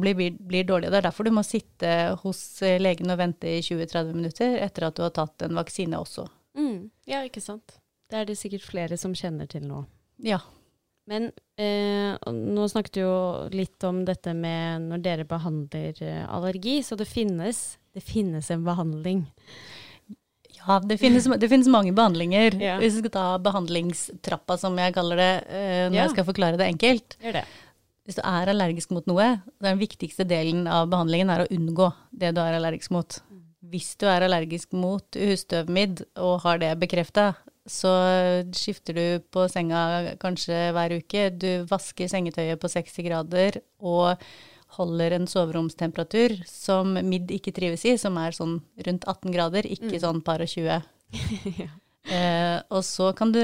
blir, 0.00 0.30
blir 0.38 0.64
dårlige. 0.64 0.90
Det 0.90 0.98
er 1.00 1.08
derfor 1.08 1.24
du 1.24 1.34
må 1.34 1.44
sitte 1.46 1.92
hos 2.22 2.40
eh, 2.62 2.80
legen 2.80 3.12
og 3.12 3.20
vente 3.20 3.58
i 3.58 3.62
20-30 3.64 4.12
minutter 4.16 4.58
etter 4.64 4.88
at 4.88 4.96
du 4.96 5.04
har 5.06 5.14
tatt 5.16 5.46
en 5.46 5.56
vaksine 5.58 6.00
også. 6.00 6.26
Mm, 6.56 6.90
ja, 7.08 7.22
ikke 7.26 7.44
sant. 7.44 7.78
Det 8.10 8.20
er 8.20 8.28
det 8.28 8.38
sikkert 8.38 8.66
flere 8.66 8.98
som 9.00 9.14
kjenner 9.16 9.48
til 9.50 9.66
nå. 9.66 9.84
Ja. 10.24 10.40
Men 11.06 11.30
eh, 11.60 12.16
nå 12.34 12.66
snakket 12.68 12.96
du 12.96 13.00
jo 13.04 13.16
litt 13.54 13.84
om 13.86 14.02
dette 14.06 14.32
med 14.34 14.88
når 14.88 15.02
dere 15.04 15.26
behandler 15.28 16.00
eh, 16.02 16.24
allergi, 16.26 16.80
så 16.82 16.98
det 16.98 17.06
finnes 17.06 17.76
det 17.96 18.02
finnes 18.04 18.50
en 18.52 18.64
behandling. 18.66 19.22
Ja, 20.56 20.80
det 20.82 20.96
finnes, 21.00 21.26
det 21.40 21.48
finnes 21.48 21.68
mange 21.70 21.92
behandlinger. 21.94 22.56
Ja. 22.60 22.74
Hvis 22.80 22.96
vi 22.98 23.04
skal 23.04 23.12
ta 23.14 23.26
behandlingstrappa, 23.42 24.56
som 24.60 24.76
jeg 24.80 24.94
kaller 24.96 25.16
det, 25.20 25.32
eh, 25.48 25.84
når 25.88 25.94
Ja. 25.94 26.02
jeg 26.06 26.10
skal 26.16 26.24
forklare 26.28 26.58
det 26.58 26.66
enkelt. 26.66 27.16
Det. 27.22 27.44
Hvis 28.06 28.16
du 28.16 28.22
er 28.22 28.46
allergisk 28.52 28.90
mot 28.90 29.06
noe, 29.06 29.40
så 29.60 29.66
er 29.66 29.74
den 29.74 29.80
viktigste 29.82 30.26
delen 30.26 30.66
av 30.66 30.88
behandlingen 30.90 31.30
er 31.30 31.44
å 31.46 31.50
unngå 31.50 31.92
det 32.16 32.34
du 32.34 32.40
er 32.40 32.54
allergisk 32.58 32.90
mot. 32.90 33.20
Hvis 33.64 33.96
du 33.98 34.06
er 34.06 34.20
allergisk 34.22 34.72
mot 34.72 35.02
husstøvmidd 35.12 36.04
og 36.16 36.40
har 36.42 36.58
det 36.58 36.78
bekrefta, 36.78 37.34
så 37.66 38.44
skifter 38.54 38.94
du 38.94 39.18
på 39.32 39.48
senga 39.50 40.16
kanskje 40.22 40.72
hver 40.72 40.94
uke. 41.00 41.30
Du 41.36 41.64
vasker 41.66 42.06
sengetøyet 42.06 42.60
på 42.62 42.68
60 42.70 43.02
grader 43.02 43.60
og 43.80 44.18
holder 44.76 45.14
en 45.16 45.26
soveromstemperatur 45.30 46.40
som 46.48 46.96
midd 47.06 47.30
ikke 47.32 47.54
trives 47.54 47.84
i, 47.86 47.94
som 48.00 48.18
er 48.20 48.34
sånn 48.36 48.58
rundt 48.86 49.06
18 49.06 49.34
grader, 49.34 49.68
ikke 49.70 50.00
sånn 50.02 50.22
par 50.26 50.44
og 50.44 50.52
20. 50.52 50.86
Eh, 52.06 52.60
og 52.70 52.84
så 52.86 53.08
kan 53.18 53.32
du 53.34 53.42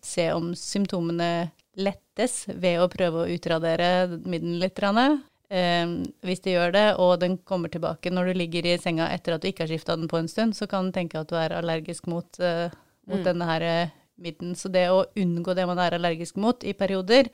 se 0.00 0.30
om 0.32 0.54
symptomene 0.56 1.50
lettes 1.76 2.46
ved 2.48 2.80
å 2.80 2.86
prøve 2.88 3.20
å 3.20 3.34
utradere 3.34 4.18
midden 4.24 4.54
litt. 4.62 4.80
Eh, 4.80 5.84
hvis 6.24 6.40
det 6.44 6.54
gjør 6.54 6.72
det, 6.72 6.86
og 7.00 7.18
den 7.20 7.36
kommer 7.48 7.68
tilbake 7.72 8.08
når 8.08 8.30
du 8.30 8.40
ligger 8.40 8.64
i 8.64 8.78
senga 8.80 9.10
etter 9.12 9.36
at 9.36 9.44
du 9.44 9.50
ikke 9.50 9.66
har 9.66 9.72
skifta 9.74 9.96
den 9.96 10.08
på 10.08 10.22
en 10.22 10.30
stund, 10.32 10.56
så 10.56 10.68
kan 10.70 10.88
du 10.88 10.96
tenke 10.96 11.20
at 11.20 11.28
du 11.28 11.36
er 11.36 11.52
allergisk 11.56 12.08
mot, 12.08 12.40
eh, 12.40 12.72
mot 13.08 13.24
denne 13.24 13.48
her 13.48 13.66
eh, 13.68 13.94
midden. 14.16 14.56
Så 14.56 14.72
det 14.72 14.86
å 14.88 15.04
unngå 15.16 15.52
det 15.56 15.68
man 15.68 15.80
er 15.84 15.96
allergisk 15.96 16.40
mot 16.40 16.64
i 16.64 16.72
perioder, 16.72 17.28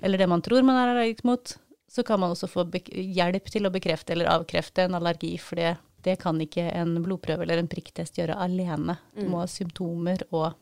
eller 0.00 0.18
det 0.22 0.30
man 0.30 0.42
tror 0.46 0.62
man 0.62 0.78
er 0.78 0.94
allergisk 0.94 1.26
mot, 1.26 1.58
så 1.90 2.04
kan 2.06 2.20
man 2.22 2.30
også 2.30 2.46
få 2.50 2.66
hjelp 2.94 3.50
til 3.50 3.66
å 3.66 3.74
bekrefte 3.74 4.14
eller 4.14 4.30
avkrefte 4.30 4.86
en 4.86 4.94
allergi, 5.00 5.34
for 5.42 5.58
det, 5.58 5.74
det 6.06 6.20
kan 6.22 6.38
ikke 6.40 6.68
en 6.70 6.94
blodprøve 7.02 7.42
eller 7.42 7.62
en 7.62 7.70
prikktest 7.70 8.20
gjøre 8.20 8.38
alene. 8.38 9.00
Du 9.16 9.26
må 9.26 9.42
ha 9.42 9.48
symptomer 9.50 10.22
og 10.30 10.52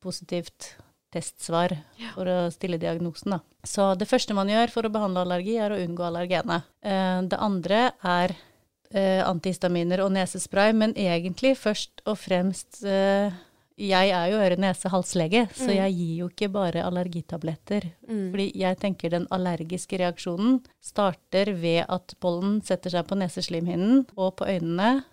positivt 0.00 0.72
testsvar 1.12 1.74
for 2.14 2.28
å 2.28 2.38
stille 2.52 2.80
diagnosen. 2.80 3.36
Da. 3.36 3.40
Så 3.64 3.92
det 4.00 4.08
første 4.08 4.36
man 4.36 4.50
gjør 4.52 4.72
for 4.72 4.88
å 4.88 4.92
behandle 4.92 5.24
allergi, 5.24 5.56
er 5.60 5.74
å 5.74 5.80
unngå 5.80 6.04
allergenet. 6.08 6.68
Eh, 6.84 7.20
det 7.28 7.40
andre 7.44 7.82
er 8.04 8.34
eh, 8.92 9.20
antihistaminer 9.24 10.04
og 10.04 10.12
nesespray, 10.16 10.72
men 10.76 10.96
egentlig 10.96 11.56
først 11.60 12.04
og 12.08 12.20
fremst 12.20 12.82
eh, 12.84 13.32
Jeg 13.78 14.10
er 14.10 14.24
jo 14.32 14.40
øre-nese-halslege, 14.42 15.44
så 15.54 15.70
jeg 15.70 15.94
gir 15.94 16.14
jo 16.24 16.28
ikke 16.32 16.48
bare 16.50 16.82
allergitabletter. 16.82 17.86
Fordi 18.32 18.48
jeg 18.58 18.78
tenker 18.82 19.12
den 19.14 19.28
allergiske 19.30 20.00
reaksjonen 20.00 20.58
starter 20.82 21.52
ved 21.54 21.84
at 21.86 22.16
pollen 22.18 22.58
setter 22.66 22.96
seg 22.96 23.06
på 23.06 23.18
neseslimhinnen 23.20 24.02
og 24.16 24.34
på 24.40 24.48
øynene, 24.50 25.04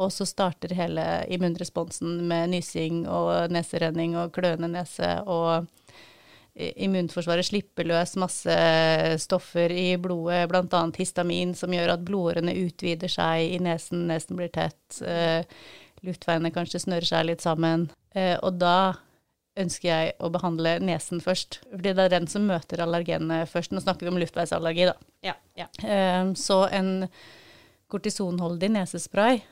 og 0.00 0.10
så 0.10 0.24
starter 0.26 0.72
hele 0.74 1.04
immunresponsen 1.30 2.24
med 2.26 2.54
nysing 2.56 3.04
og 3.06 3.52
neserenning 3.52 4.16
og 4.18 4.32
kløende 4.34 4.72
nese, 4.72 5.20
og 5.28 5.68
immunforsvaret 6.54 7.46
slipper 7.46 7.86
løs 7.86 8.14
masse 8.18 8.56
stoffer 9.22 9.72
i 9.74 9.96
blodet, 9.98 10.46
bl.a. 10.50 10.82
histamin, 10.96 11.54
som 11.58 11.72
gjør 11.74 11.96
at 11.96 12.04
blodårene 12.06 12.54
utvider 12.62 13.10
seg 13.10 13.56
i 13.56 13.62
nesen, 13.62 14.06
nesen 14.10 14.38
blir 14.38 14.52
tett, 14.54 15.00
eh, 15.02 15.42
luftveiene 16.04 16.52
kanskje 16.54 16.82
snører 16.84 17.08
seg 17.08 17.26
litt 17.28 17.44
sammen. 17.44 17.88
Eh, 18.14 18.36
og 18.42 18.60
da 18.60 18.94
ønsker 19.60 19.86
jeg 19.88 20.12
å 20.18 20.30
behandle 20.34 20.76
nesen 20.82 21.22
først, 21.22 21.60
fordi 21.70 21.94
det 21.94 22.06
er 22.06 22.14
den 22.16 22.26
som 22.30 22.46
møter 22.48 22.82
allergenene 22.82 23.44
først. 23.46 23.74
Nå 23.74 23.82
snakker 23.84 24.08
vi 24.08 24.12
om 24.12 24.20
luftveisallergi, 24.22 24.88
da. 24.90 24.94
Ja. 25.30 25.34
ja. 25.58 25.68
Eh, 25.82 26.32
Så 26.38 26.64
en 26.74 27.08
kortisonholdig 27.92 28.72
nesespray 28.74 29.42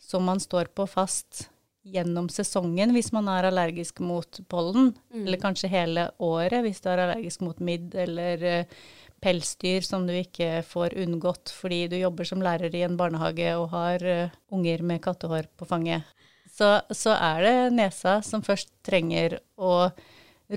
som 0.00 0.24
man 0.24 0.40
står 0.40 0.70
på 0.72 0.86
fast 0.88 1.48
gjennom 1.84 2.28
sesongen 2.32 2.92
hvis 2.92 3.10
man 3.12 3.28
er 3.32 3.48
allergisk 3.48 4.02
mot 4.04 4.40
pollen, 4.52 4.94
eller 5.14 5.40
kanskje 5.40 5.70
hele 5.72 6.10
året 6.20 6.64
hvis 6.64 6.80
du 6.84 6.90
er 6.92 7.04
allergisk 7.06 7.44
mot 7.44 7.60
midd 7.64 7.94
eller 7.96 8.44
eh, 8.44 8.80
pelsdyr 9.20 9.84
som 9.84 10.06
du 10.08 10.14
ikke 10.16 10.62
får 10.66 10.96
unngått 11.02 11.52
fordi 11.52 11.82
du 11.92 11.96
jobber 12.00 12.28
som 12.28 12.42
lærer 12.44 12.72
i 12.74 12.82
en 12.86 12.96
barnehage 13.00 13.52
og 13.58 13.68
har 13.74 14.04
eh, 14.06 14.32
unger 14.52 14.82
med 14.82 15.02
kattehår 15.04 15.48
på 15.60 15.68
fanget. 15.68 16.02
Så, 16.50 16.80
så 16.92 17.14
er 17.16 17.44
det 17.44 17.54
nesa 17.76 18.18
som 18.26 18.42
først 18.44 18.72
trenger 18.84 19.38
å 19.56 19.90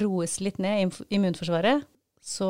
roes 0.01 0.39
litt 0.41 0.57
ned 0.63 0.81
i 0.87 1.15
immunforsvaret. 1.15 1.83
Så 2.23 2.49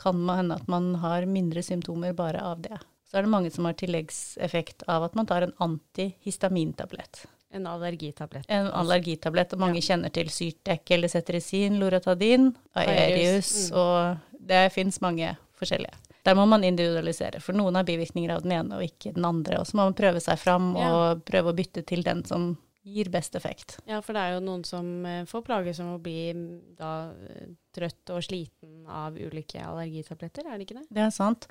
kan 0.00 0.16
man 0.18 0.40
hende 0.40 0.56
at 0.56 0.70
man 0.72 0.94
har 1.02 1.26
mindre 1.28 1.62
symptomer 1.62 2.14
bare 2.16 2.40
av 2.42 2.62
det. 2.64 2.78
Så 3.06 3.18
er 3.20 3.26
det 3.26 3.30
mange 3.34 3.50
som 3.52 3.66
har 3.68 3.76
tilleggseffekt 3.76 4.86
av 4.90 5.04
at 5.04 5.14
man 5.18 5.28
tar 5.28 5.44
en 5.44 5.52
antihistamintablett. 5.60 7.26
En 7.52 7.66
allergitablett. 7.68 8.46
En 8.48 8.70
allergitablett, 8.72 9.52
og 9.52 9.60
mange 9.60 9.82
kjenner 9.84 10.08
til 10.14 10.30
Syrtec 10.32 10.88
eller 10.96 11.12
Cetirizin, 11.12 11.76
Loratadin, 11.78 12.54
Aerius, 12.72 13.70
Mm. 13.70 13.76
og 13.76 14.31
det 14.48 14.64
fins 14.74 15.00
mange 15.04 15.34
forskjellige. 15.58 15.94
Der 16.26 16.36
må 16.38 16.44
man 16.46 16.62
individualisere, 16.66 17.40
for 17.42 17.56
noen 17.58 17.74
har 17.78 17.86
bivirkninger 17.86 18.30
av 18.34 18.42
den 18.44 18.52
ene 18.54 18.76
og 18.78 18.84
ikke 18.86 19.14
den 19.16 19.24
andre. 19.26 19.58
Og 19.62 19.66
så 19.66 19.78
må 19.78 19.88
man 19.88 19.96
prøve 19.98 20.20
seg 20.22 20.38
fram 20.38 20.72
Ja. 20.78 20.90
og 20.94 21.24
prøve 21.26 21.50
å 21.50 21.56
bytte 21.58 21.82
til 21.86 22.02
den 22.06 22.22
som 22.28 22.52
gir 22.84 23.08
best 23.14 23.34
effekt. 23.38 23.76
Ja, 23.86 24.00
for 24.02 24.12
det 24.14 24.22
er 24.22 24.32
jo 24.34 24.40
noen 24.42 24.64
som 24.66 25.04
eh, 25.06 25.24
får 25.30 25.42
plager 25.46 25.74
som 25.74 25.92
å 25.94 26.00
bli 26.02 26.32
mm, 26.34 26.76
da 26.78 26.92
eh, 27.14 27.52
trøtt 27.74 28.10
og 28.10 28.22
sliten 28.26 28.86
av 28.90 29.14
ulike 29.18 29.62
allergitabletter, 29.62 30.46
er 30.50 30.58
det 30.58 30.66
ikke 30.66 30.80
det? 30.80 30.86
Det 30.90 31.04
er 31.04 31.12
sant. 31.14 31.46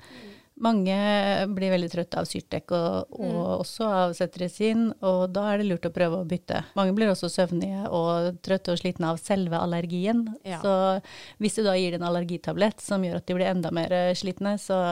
Mange 0.60 0.96
blir 1.56 1.72
veldig 1.72 1.88
trøtte 1.90 2.20
av 2.20 2.26
syrtek 2.28 2.74
og, 2.76 3.14
og 3.16 3.38
også 3.62 3.86
av 3.88 4.12
Cetirizin, 4.16 4.90
og 5.00 5.32
da 5.32 5.46
er 5.52 5.62
det 5.62 5.68
lurt 5.70 5.88
å 5.88 5.92
prøve 5.94 6.20
å 6.20 6.26
bytte. 6.28 6.60
Mange 6.76 6.92
blir 6.96 7.08
også 7.10 7.30
søvnige 7.32 7.86
og 7.88 8.36
trøtte 8.44 8.74
og 8.74 8.82
slitne 8.82 9.14
av 9.14 9.20
selve 9.22 9.58
allergien. 9.58 10.26
Ja. 10.44 10.60
Så 10.62 10.74
hvis 11.42 11.56
du 11.56 11.64
da 11.64 11.74
gir 11.78 11.96
dem 11.96 12.02
en 12.02 12.10
allergitablett 12.10 12.84
som 12.84 13.04
gjør 13.04 13.20
at 13.20 13.26
de 13.28 13.36
blir 13.38 13.48
enda 13.48 13.72
mer 13.74 13.94
eh, 13.96 14.14
slitne, 14.18 14.58
så 14.60 14.82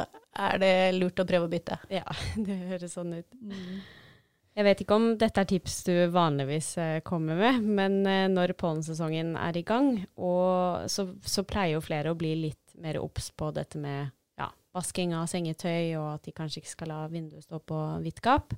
er 0.40 0.60
det 0.62 0.74
lurt 0.96 1.20
å 1.20 1.26
prøve 1.28 1.48
å 1.48 1.52
bytte. 1.52 1.76
Ja, 1.92 2.06
det 2.46 2.56
høres 2.70 2.96
sånn 2.96 3.18
ut. 3.20 3.28
Jeg 4.56 4.66
vet 4.66 4.80
ikke 4.82 4.96
om 4.96 5.10
dette 5.20 5.44
er 5.44 5.50
tips 5.50 5.82
du 5.86 5.94
vanligvis 6.14 6.70
eh, 6.80 6.96
kommer 7.06 7.36
med, 7.38 7.66
men 7.66 8.00
eh, 8.08 8.30
når 8.32 8.56
pollensesongen 8.58 9.36
er 9.38 9.60
i 9.60 9.66
gang, 9.66 9.92
så, 10.16 11.06
så 11.20 11.44
pleier 11.46 11.76
jo 11.76 11.84
flere 11.84 12.14
å 12.14 12.18
bli 12.18 12.32
litt 12.48 12.80
mer 12.80 12.96
obs 13.02 13.28
på 13.36 13.52
dette 13.52 13.78
med 13.78 14.08
vasking 14.76 15.14
av 15.18 15.28
sengetøy, 15.30 15.96
og 15.98 16.14
at 16.14 16.26
de 16.26 16.34
kanskje 16.36 16.62
ikke 16.62 16.74
skal 16.74 16.92
la 16.92 17.00
vinduet 17.10 17.46
stå 17.46 17.60
på 17.66 17.78
vidt 18.04 18.22
gap. 18.24 18.54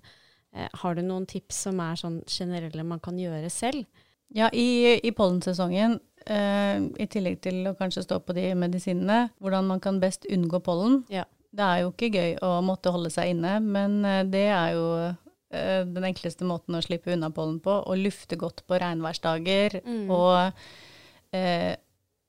Eh, 0.53 0.69
har 0.83 0.97
du 0.97 1.03
noen 1.05 1.27
tips 1.29 1.65
som 1.69 1.81
er 1.81 2.01
sånn 2.01 2.21
generelle 2.29 2.85
man 2.85 3.01
kan 3.03 3.19
gjøre 3.21 3.51
selv? 3.53 3.87
Ja, 4.33 4.49
i, 4.53 4.97
i 5.05 5.13
pollensesongen, 5.13 5.99
eh, 6.25 6.79
i 7.01 7.07
tillegg 7.13 7.41
til 7.45 7.67
å 7.69 7.77
kanskje 7.77 8.05
stå 8.07 8.21
på 8.25 8.37
de 8.37 8.47
medisinene, 8.57 9.27
hvordan 9.43 9.69
man 9.69 9.83
kan 9.85 10.01
best 10.01 10.29
unngå 10.29 10.63
pollen. 10.65 11.03
Ja. 11.13 11.27
Det 11.53 11.65
er 11.65 11.83
jo 11.83 11.91
ikke 11.93 12.09
gøy 12.15 12.39
å 12.41 12.55
måtte 12.65 12.93
holde 12.95 13.11
seg 13.13 13.35
inne, 13.35 13.59
men 13.61 14.01
eh, 14.09 14.23
det 14.25 14.47
er 14.49 14.77
jo 14.77 14.87
eh, 15.05 15.83
den 15.85 16.09
enkleste 16.09 16.49
måten 16.49 16.79
å 16.79 16.85
slippe 16.85 17.13
unna 17.13 17.29
pollen 17.35 17.59
på. 17.65 17.75
Å 17.85 17.99
lufte 17.99 18.41
godt 18.41 18.65
på 18.69 18.81
regnværsdager. 18.81 19.83
Og 20.09 21.37
eh, 21.37 21.75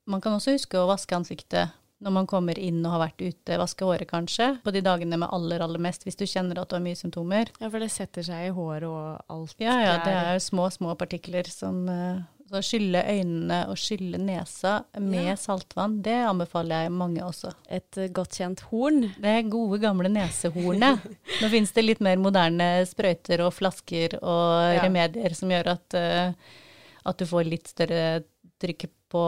man 0.04 0.20
kan 0.20 0.36
også 0.36 0.58
huske 0.58 0.76
å 0.76 0.90
vaske 0.90 1.16
ansiktet 1.16 1.72
når 2.04 2.12
man 2.18 2.26
kommer 2.28 2.58
inn 2.60 2.82
og 2.84 2.92
har 2.98 3.00
vært 3.06 3.22
ute, 3.24 3.56
vaske 3.58 3.86
håret 3.88 4.08
kanskje, 4.10 4.50
på 4.64 4.72
de 4.76 4.82
dagene 4.84 5.16
med 5.18 5.32
aller, 5.32 5.62
aller 5.64 5.80
mest, 5.80 6.04
hvis 6.04 6.18
du 6.20 6.26
kjenner 6.28 6.60
at 6.60 6.68
du 6.68 6.76
har 6.76 6.84
mye 6.84 6.98
symptomer. 7.00 7.48
Ja, 7.62 7.70
for 7.72 7.80
det 7.80 7.88
setter 7.94 8.22
seg 8.26 8.50
i 8.50 8.52
håret 8.54 8.84
og 8.90 9.24
alt. 9.32 9.56
Ja, 9.64 9.78
ja, 9.80 9.96
det 10.04 10.12
er 10.20 10.38
små, 10.44 10.68
små 10.74 10.92
partikler 11.00 11.48
som 11.48 11.88
eh, 11.88 12.20
Så 12.52 12.60
skylle 12.60 13.00
øynene 13.08 13.62
og 13.72 13.78
skylle 13.80 14.18
nesa 14.20 14.82
med 15.00 15.30
Ja. 15.30 15.34
saltvann, 15.40 16.02
det 16.04 16.18
anbefaler 16.28 16.84
jeg 16.84 16.92
mange 16.92 17.24
også. 17.24 17.54
et 17.72 17.96
eh, 17.98 18.10
godt 18.12 18.36
kjent 18.36 18.60
horn. 18.68 19.08
Det 19.18 19.48
gode, 19.50 19.80
gamle 19.80 20.10
nesehornet. 20.12 21.00
Nå 21.40 21.48
finnes 21.50 21.72
det 21.72 21.84
litt 21.86 22.00
mer 22.04 22.20
moderne 22.20 22.68
sprøyter 22.86 23.40
og 23.46 23.54
flasker 23.56 24.18
og 24.20 24.74
Ja. 24.76 24.82
remedier 24.84 25.34
som 25.34 25.48
gjør 25.50 25.72
at, 25.78 25.94
eh, 25.94 26.32
at 27.06 27.16
du 27.18 27.24
får 27.26 27.48
litt 27.48 27.66
større 27.72 28.22
trykk 28.60 28.86
på, 29.10 29.24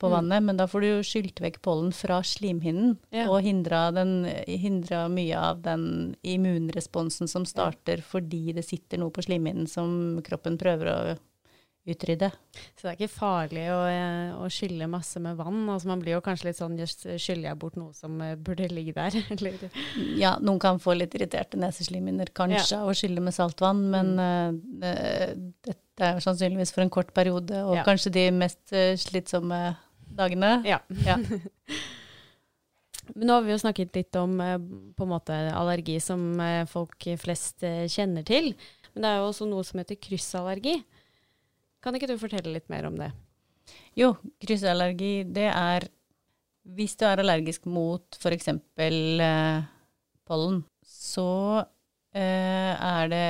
på 0.00 0.08
Mm. 0.08 0.14
vannet, 0.16 0.42
men 0.48 0.56
da 0.56 0.66
får 0.66 0.80
du 0.80 0.86
jo 0.88 1.00
skylt 1.04 1.40
vekk 1.44 1.60
pollen 1.62 1.92
fra 1.92 2.22
slimhinnen 2.24 2.96
Ja. 3.12 3.28
og 3.28 3.42
hindra, 3.44 3.92
den, 3.92 4.24
hindra 4.48 5.06
mye 5.12 5.36
av 5.36 5.60
den 5.62 6.16
immunresponsen 6.24 7.28
som 7.28 7.44
starter 7.44 8.00
fordi 8.02 8.54
det 8.56 8.64
sitter 8.64 8.98
noe 8.98 9.10
på 9.12 9.22
slimhinnen 9.22 9.68
som 9.68 10.20
kroppen 10.24 10.56
prøver 10.60 10.88
å 10.94 11.18
utrydde. 11.90 12.28
Så 12.76 12.84
det 12.84 12.90
er 12.90 12.96
ikke 12.98 13.14
farlig 13.18 13.62
å, 13.72 13.78
eh, 13.88 14.34
å 14.36 14.44
skylle 14.52 14.86
masse 14.86 15.18
med 15.18 15.34
vann. 15.38 15.62
Altså 15.72 15.86
man 15.88 16.00
blir 16.02 16.12
jo 16.12 16.20
kanskje 16.20 16.44
litt 16.50 16.58
sånn 16.58 16.76
Jøss, 16.78 17.06
skyller 17.18 17.48
jeg 17.48 17.58
bort 17.58 17.76
noe 17.80 17.94
som 17.96 18.20
eh, 18.20 18.36
burde 18.36 18.68
ligge 18.70 18.92
der? 18.94 19.10
Eller 19.32 19.70
Ja, 20.20 20.34
noen 20.38 20.60
kan 20.60 20.78
få 20.78 20.94
litt 20.96 21.14
irriterte 21.16 21.56
neseslimhinner 21.58 22.28
kanskje 22.36 22.76
av 22.82 22.88
å 22.92 22.94
skylle 22.94 23.20
med 23.24 23.32
saltvann, 23.34 23.80
men 23.90 24.12
Mm. 24.16 24.82
uh, 24.84 25.50
dette 25.64 26.00
er 26.00 26.20
sannsynligvis 26.20 26.72
for 26.72 26.82
en 26.84 26.90
kort 26.92 27.12
periode, 27.16 27.56
og 27.64 27.76
Ja. 27.76 27.82
kanskje 27.84 28.12
de 28.12 28.30
mest 28.30 28.72
eh, 28.72 28.94
slitsomme 28.96 29.76
dagene. 30.16 30.60
Ja. 30.68 30.80
Ja. 31.06 31.18
Men 33.14 33.26
nå 33.26 33.36
har 33.36 33.42
vi 33.42 33.54
jo 33.54 33.62
snakket 33.62 33.96
litt 33.96 34.16
om 34.20 34.36
eh, 34.44 34.58
på 34.96 35.06
en 35.06 35.12
måte 35.12 35.38
allergi 35.56 35.96
som 36.02 36.22
eh, 36.42 36.62
folk 36.70 37.08
flest 37.18 37.64
eh, 37.66 37.86
kjenner 37.90 38.26
til. 38.26 38.52
Men 38.94 39.02
det 39.02 39.10
er 39.10 39.20
jo 39.20 39.30
også 39.30 39.48
noe 39.50 39.66
som 39.66 39.80
heter 39.82 39.98
kryssallergi. 39.98 40.76
Kan 41.82 41.96
ikke 41.96 42.10
du 42.10 42.18
fortelle 42.20 42.52
litt 42.54 42.68
mer 42.70 42.86
om 42.86 42.98
det? 43.00 43.10
Jo, 43.98 44.12
kryssallergi, 44.42 45.24
det 45.30 45.48
er 45.50 45.88
hvis 46.76 46.96
du 46.98 47.06
er 47.08 47.22
allergisk 47.22 47.66
mot 47.70 48.18
f.eks. 48.20 48.50
Eh, 48.52 49.62
pollen, 50.28 50.60
så 50.86 51.30
eh, 52.14 52.74
er 52.74 53.10
det 53.10 53.24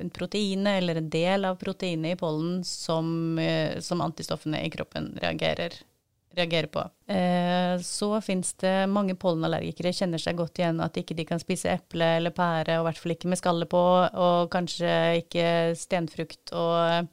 en 0.00 0.12
proteine 0.14 0.76
eller 0.78 1.00
en 1.00 1.10
del 1.12 1.48
av 1.48 1.58
proteinet 1.60 2.14
i 2.14 2.20
pollen 2.20 2.62
som, 2.64 3.08
eh, 3.42 3.78
som 3.84 4.04
antistoffene 4.04 4.62
i 4.64 4.72
kroppen 4.72 5.12
reagerer, 5.22 5.76
reagerer 6.36 6.68
på. 6.72 6.84
Eh, 7.12 7.74
så 7.84 8.10
fins 8.24 8.52
det 8.60 8.74
mange 8.92 9.16
pollenallergikere 9.18 9.94
kjenner 9.96 10.22
seg 10.22 10.38
godt 10.38 10.60
igjen 10.60 10.82
at 10.84 10.96
ikke 11.00 11.16
de 11.16 11.26
kan 11.28 11.42
spise 11.42 11.72
eple 11.72 12.16
eller 12.20 12.34
pære, 12.36 12.78
og 12.78 12.84
i 12.84 12.88
hvert 12.90 13.02
fall 13.02 13.16
ikke 13.16 13.32
med 13.32 13.40
skallet 13.40 13.70
på, 13.72 13.82
og 14.26 14.50
kanskje 14.52 14.94
ikke 15.24 15.50
stenfrukt. 15.80 16.52
og 16.52 17.12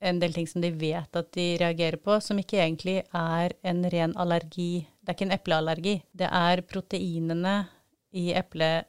en 0.00 0.20
del 0.22 0.34
ting 0.34 0.46
som 0.46 0.62
de 0.62 0.70
vet 0.78 1.16
at 1.18 1.32
de 1.34 1.46
reagerer 1.58 1.98
på, 2.02 2.20
som 2.22 2.38
ikke 2.38 2.60
egentlig 2.62 3.00
er 3.02 3.54
en 3.66 3.82
ren 3.90 4.14
allergi. 4.16 4.86
Det 5.02 5.10
er 5.10 5.16
ikke 5.16 5.26
en 5.26 5.34
epleallergi. 5.34 5.94
Det 6.14 6.28
er 6.30 6.62
proteinene 6.62 7.56
i 8.14 8.30
eplet 8.38 8.86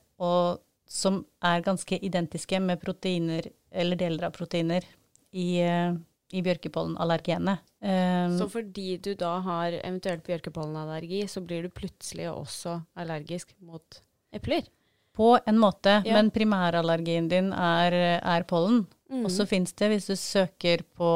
som 0.89 1.23
er 1.45 1.65
ganske 1.65 1.97
identiske 2.05 2.59
med 2.61 2.81
proteiner, 2.81 3.49
eller 3.71 3.97
deler 3.97 4.27
av 4.29 4.35
proteiner, 4.37 4.85
i, 5.31 5.61
eh, 5.61 5.93
i 6.35 6.43
bjørkepollenallergenet. 6.45 7.63
Um, 7.79 8.35
så 8.37 8.49
fordi 8.51 8.97
du 9.01 9.13
da 9.17 9.37
har 9.45 9.77
eventuelt 9.79 10.25
bjørkepollenallergi, 10.27 11.23
så 11.31 11.41
blir 11.41 11.65
du 11.65 11.73
plutselig 11.73 12.29
også 12.31 12.79
allergisk 12.99 13.55
mot 13.65 14.01
epler? 14.35 14.67
På 15.15 15.33
en 15.45 15.57
måte, 15.59 15.99
ja. 16.05 16.15
men 16.15 16.29
primærallergien 16.31 17.27
din 17.31 17.51
er, 17.55 17.95
er 18.19 18.45
pollen. 18.47 18.85
Mm. 19.09 19.23
Og 19.25 19.31
så 19.33 19.45
fins 19.49 19.73
det, 19.73 19.87
hvis 19.89 20.05
du 20.05 20.13
søker 20.19 20.83
på 20.97 21.07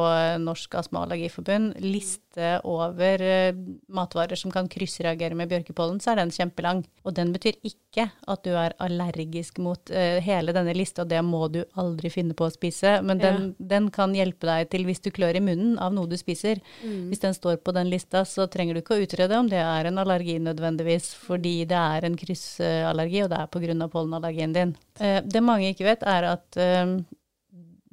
Norsk 0.41 0.79
astma- 0.79 1.03
og 1.03 1.11
allergiforbund, 1.11 1.75
liste 1.83 2.55
over 2.65 3.21
uh, 3.21 3.59
matvarer 3.93 4.39
som 4.39 4.49
kan 4.53 4.65
kryssreagere 4.71 5.37
med 5.37 5.51
bjørkepollen, 5.51 5.99
så 6.01 6.13
er 6.13 6.23
den 6.23 6.33
kjempelang. 6.33 6.81
Og 7.05 7.13
den 7.13 7.29
betyr 7.35 7.59
ikke 7.61 8.07
at 8.09 8.41
du 8.47 8.55
er 8.57 8.73
allergisk 8.81 9.61
mot 9.61 9.93
uh, 9.93 10.17
hele 10.25 10.57
denne 10.57 10.73
lista, 10.73 11.05
og 11.05 11.13
det 11.13 11.21
må 11.27 11.45
du 11.53 11.61
aldri 11.77 12.09
finne 12.13 12.33
på 12.37 12.49
å 12.49 12.55
spise. 12.55 12.97
Men 13.05 13.21
den, 13.21 13.41
ja. 13.51 13.69
den, 13.75 13.91
kan 13.93 14.17
hjelpe 14.17 14.49
deg 14.49 14.73
til 14.73 14.87
hvis 14.89 15.03
du 15.05 15.13
klør 15.13 15.37
i 15.37 15.45
munnen 15.45 15.77
av 15.77 15.93
noe 15.93 16.09
du 16.09 16.17
spiser. 16.17 16.65
Mm. 16.81 17.11
Hvis 17.13 17.21
den 17.21 17.37
står 17.37 17.61
på 17.61 17.77
den 17.77 17.93
lista, 17.93 18.25
så 18.25 18.49
trenger 18.49 18.73
du 18.73 18.81
ikke 18.81 18.97
å 18.97 19.05
utrede 19.05 19.37
om 19.37 19.51
det 19.51 19.61
er 19.61 19.85
en 19.85 20.01
allergi 20.01 20.39
nødvendigvis, 20.41 21.13
fordi 21.27 21.59
det 21.69 21.77
er 21.77 22.09
en 22.09 22.17
kryssallergi, 22.17 23.27
og 23.27 23.35
det 23.35 23.43
er 23.43 23.51
pga. 23.53 23.91
pollenallergien 23.93 24.53
din. 24.55 24.73
Det 24.97 25.41
mange 25.45 25.69
ikke 25.69 25.91
vet, 25.91 26.01
er 26.09 26.33
at 26.33 26.57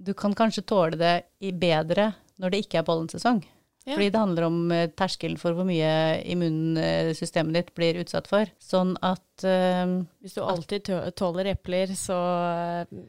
du 0.00 0.12
kan 0.16 0.34
kanskje 0.36 0.66
tåle 0.66 0.98
det 1.00 1.14
bedre 1.60 2.12
når 2.40 2.52
det 2.52 2.62
ikke 2.64 2.80
er 2.80 2.86
pollensesong. 2.88 3.42
Ja. 3.86 3.94
Fordi 3.94 4.10
det 4.12 4.20
handler 4.20 4.44
om 4.44 4.58
eh, 4.74 4.90
terskelen 4.92 5.38
for 5.40 5.56
hvor 5.56 5.64
mye 5.64 5.92
immunsystemet 6.28 7.56
ditt 7.56 7.70
blir 7.76 8.00
utsatt 8.02 8.28
for. 8.28 8.50
Sånn 8.60 8.92
at 9.04 9.44
uh, 9.46 9.94
Hvis 10.20 10.36
du 10.36 10.42
alltid 10.44 10.90
tåler 11.16 11.48
epler, 11.54 11.94
så, 11.96 12.18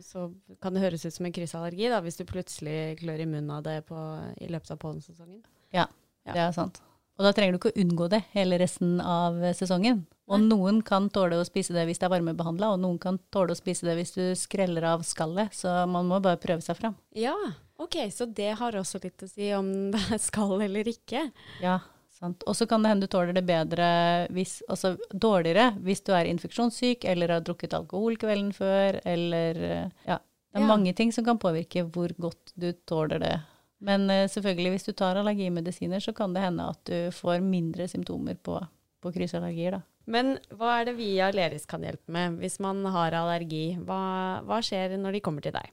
så, 0.05 0.29
kan 0.63 0.75
det 0.75 0.85
høres 0.85 1.03
ut 1.05 1.15
som 1.15 1.27
en 1.27 1.35
kryssallergi, 1.35 1.89
da, 1.91 1.99
hvis 2.05 2.21
du 2.21 2.23
plutselig 2.29 3.01
klør 3.03 3.25
i 3.25 3.27
munnen 3.27 3.51
av 3.57 3.65
det 3.67 3.81
på, 3.89 3.99
i 4.39 4.47
løpet 4.51 4.71
av 4.73 4.79
pollensesongen. 4.81 5.43
Ja, 5.75 5.89
ja, 6.23 6.33
det 6.33 6.45
er 6.47 6.55
sant. 6.55 6.81
Og 7.21 7.27
da 7.27 7.35
trenger 7.37 7.53
du 7.53 7.59
ikke 7.59 7.69
å 7.69 7.81
unngå 7.83 8.07
det 8.09 8.23
hele 8.33 8.57
resten 8.57 8.95
av 9.05 9.35
sesongen. 9.53 9.99
Og 10.31 10.41
noen 10.41 10.79
kan 10.81 11.05
tåle 11.13 11.37
å 11.37 11.45
spise 11.45 11.75
det 11.75 11.83
hvis 11.85 11.99
det 12.01 12.07
er 12.07 12.13
varmebehandla, 12.15 12.71
og 12.73 12.79
noen 12.81 12.97
kan 13.03 13.19
tåle 13.35 13.53
å 13.53 13.59
spise 13.59 13.85
det 13.85 13.93
hvis 13.99 14.15
du 14.15 14.23
skreller 14.39 14.87
av 14.89 15.03
skallet. 15.05 15.53
Så 15.53 15.69
man 15.91 16.09
må 16.09 16.17
bare 16.23 16.39
prøve 16.41 16.65
seg 16.65 16.79
fram. 16.79 16.95
Ja, 17.13 17.35
ok. 17.77 17.99
Så 18.09 18.25
det 18.25 18.55
har 18.57 18.77
også 18.79 19.03
litt 19.03 19.21
å 19.21 19.29
si 19.29 19.51
om 19.53 19.69
det 19.93 20.01
er 20.17 20.23
skall 20.23 20.55
eller 20.65 20.89
ikke. 20.89 21.27
Ja, 21.61 21.77
sant. 22.17 22.41
Og 22.49 22.57
så 22.57 22.65
kan 22.65 22.81
det 22.81 22.95
hende 22.95 23.05
du 23.05 23.13
tåler 23.13 23.37
det 23.37 23.45
bedre 23.45 23.91
hvis, 24.33 24.57
altså 24.65 24.95
dårligere 25.11 25.75
hvis 25.85 26.01
du 26.07 26.15
er 26.17 26.31
infeksjonssyk 26.31 27.05
eller 27.11 27.37
har 27.37 27.45
drukket 27.45 27.77
alkohol 27.77 28.17
kvelden 28.17 28.49
før, 28.57 28.97
eller 29.05 29.61
ja. 30.07 30.17
Det 30.51 30.59
er 30.59 30.65
ja. 30.65 30.67
mange 30.67 30.91
ting 30.91 31.13
som 31.15 31.23
kan 31.23 31.37
påvirke 31.39 31.85
hvor 31.93 32.11
godt 32.19 32.51
du 32.59 32.73
tåler 32.89 33.21
det. 33.23 33.35
Men 33.81 34.05
uh, 34.11 34.27
selvfølgelig, 34.29 34.75
hvis 34.75 34.87
du 34.89 34.93
tar 34.97 35.19
allergimedisiner, 35.19 36.03
så 36.03 36.13
kan 36.17 36.35
det 36.35 36.45
hende 36.45 36.69
at 36.73 36.81
du 36.87 37.09
får 37.15 37.41
mindre 37.45 37.87
symptomer 37.91 38.37
på, 38.37 38.59
på 39.01 39.13
kryssallergier, 39.15 39.79
da. 39.79 39.85
Men 40.11 40.33
hva 40.57 40.79
er 40.79 40.89
det 40.89 40.95
vi 40.97 41.11
i 41.15 41.21
Aleris 41.23 41.67
kan 41.69 41.83
hjelpe 41.85 42.09
med 42.11 42.39
hvis 42.41 42.57
man 42.63 42.81
har 42.89 43.13
allergi? 43.15 43.77
Hva, 43.85 44.01
hva 44.47 44.57
skjer 44.65 44.97
når 44.97 45.17
de 45.17 45.23
kommer 45.23 45.45
til 45.45 45.53
deg? 45.55 45.69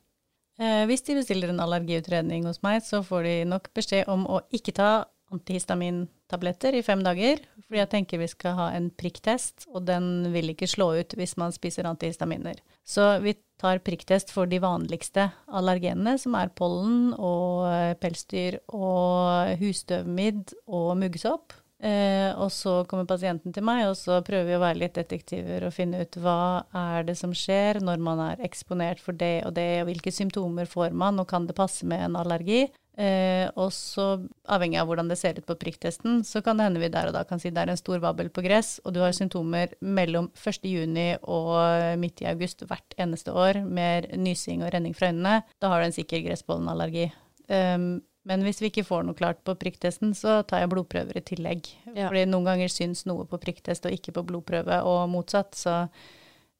Eh, 0.58 0.84
hvis 0.90 1.04
de 1.06 1.16
bestiller 1.16 1.52
en 1.52 1.62
allergiutredning 1.64 2.46
hos 2.48 2.60
meg, 2.66 2.82
så 2.84 3.00
får 3.06 3.24
de 3.24 3.36
nok 3.48 3.70
beskjed 3.78 4.10
om 4.10 4.26
å 4.28 4.42
ikke 4.54 4.74
ta 4.76 4.90
antihistamintabletter 5.32 6.78
i 6.78 6.84
fem 6.84 7.02
dager, 7.04 7.42
fordi 7.66 7.80
jeg 7.82 7.90
tenker 7.92 8.20
vi 8.22 8.30
skal 8.32 8.56
ha 8.56 8.68
en 8.76 8.88
prikktest, 8.90 9.68
og 9.68 9.84
den 9.88 10.30
vil 10.32 10.54
ikke 10.54 10.68
slå 10.70 10.90
ut 10.98 11.14
hvis 11.18 11.36
man 11.40 11.52
spiser 11.54 11.88
antihistaminer. 11.88 12.60
Så 12.84 13.10
vi 13.24 13.36
tar 13.58 13.82
prikktest 13.84 14.32
for 14.34 14.50
de 14.50 14.60
vanligste 14.62 15.28
allergenene, 15.46 16.16
som 16.20 16.36
er 16.38 16.52
pollen 16.54 17.12
og 17.14 17.66
pelsdyr 18.02 18.60
og 18.70 19.58
husstøvmidd 19.60 20.54
og 20.66 20.92
muggsopp. 21.00 21.56
Eh, 21.78 22.32
og 22.34 22.50
så 22.50 22.80
kommer 22.90 23.06
pasienten 23.06 23.54
til 23.54 23.62
meg, 23.62 23.84
og 23.86 23.94
så 23.94 24.16
prøver 24.26 24.48
vi 24.48 24.56
å 24.56 24.62
være 24.64 24.80
litt 24.80 24.96
detektiver 24.98 25.68
og 25.68 25.74
finne 25.76 26.00
ut 26.02 26.18
hva 26.18 26.64
er 26.74 27.06
det 27.06 27.14
som 27.20 27.30
skjer 27.30 27.78
når 27.84 28.02
man 28.02 28.22
er 28.32 28.42
eksponert 28.42 28.98
for 29.02 29.14
det 29.14 29.44
og 29.46 29.54
det, 29.54 29.84
og 29.84 29.92
hvilke 29.92 30.10
symptomer 30.14 30.66
får 30.66 30.90
man, 30.90 31.22
og 31.22 31.28
kan 31.30 31.46
det 31.46 31.54
passe 31.58 31.86
med 31.86 32.02
en 32.02 32.18
allergi. 32.18 32.64
Eh, 32.98 33.46
og 33.54 33.70
så, 33.70 34.08
avhengig 34.50 34.80
av 34.80 34.88
hvordan 34.90 35.10
det 35.10 35.20
ser 35.20 35.36
ut 35.38 35.46
på 35.46 35.54
prikktesten, 35.60 36.24
så 36.26 36.42
kan 36.42 36.58
det 36.58 36.66
hende 36.66 36.82
vi 36.82 36.90
der 36.90 37.10
og 37.10 37.14
da 37.14 37.22
kan 37.28 37.38
si 37.38 37.52
det 37.54 37.62
er 37.62 37.70
en 37.70 37.78
stor 37.78 38.00
vabbel 38.02 38.26
på 38.34 38.42
gress, 38.42 38.80
og 38.82 38.96
du 38.96 38.98
har 39.04 39.14
symptomer 39.14 39.76
mellom 39.78 40.32
1.6 40.34 41.22
og 41.22 42.00
midt 42.02 42.24
i 42.24 42.28
august 42.32 42.66
hvert 42.66 42.98
eneste 42.98 43.30
år 43.30 43.62
med 43.62 44.10
nysing 44.18 44.66
og 44.66 44.74
renning 44.74 44.98
fra 44.98 45.12
øynene. 45.12 45.40
Da 45.62 45.70
har 45.70 45.80
du 45.80 45.88
en 45.88 45.94
sikker 45.94 46.26
gresspollenallergi. 46.26 47.06
Um, 47.46 48.00
men 48.28 48.42
hvis 48.44 48.58
vi 48.60 48.72
ikke 48.72 48.84
får 48.84 49.06
noe 49.06 49.16
klart 49.16 49.40
på 49.46 49.54
prikktesten, 49.56 50.10
så 50.18 50.42
tar 50.42 50.64
jeg 50.64 50.74
blodprøver 50.74 51.16
i 51.16 51.24
tillegg. 51.24 51.70
Ja. 51.94 52.08
Fordi 52.10 52.26
noen 52.28 52.50
ganger 52.50 52.72
syns 52.72 53.06
noe 53.08 53.24
på 53.30 53.38
prikktest 53.40 53.86
og 53.88 53.94
ikke 53.94 54.12
på 54.18 54.26
blodprøve, 54.28 54.82
og 54.84 55.06
motsatt. 55.12 55.54
Så 55.56 55.76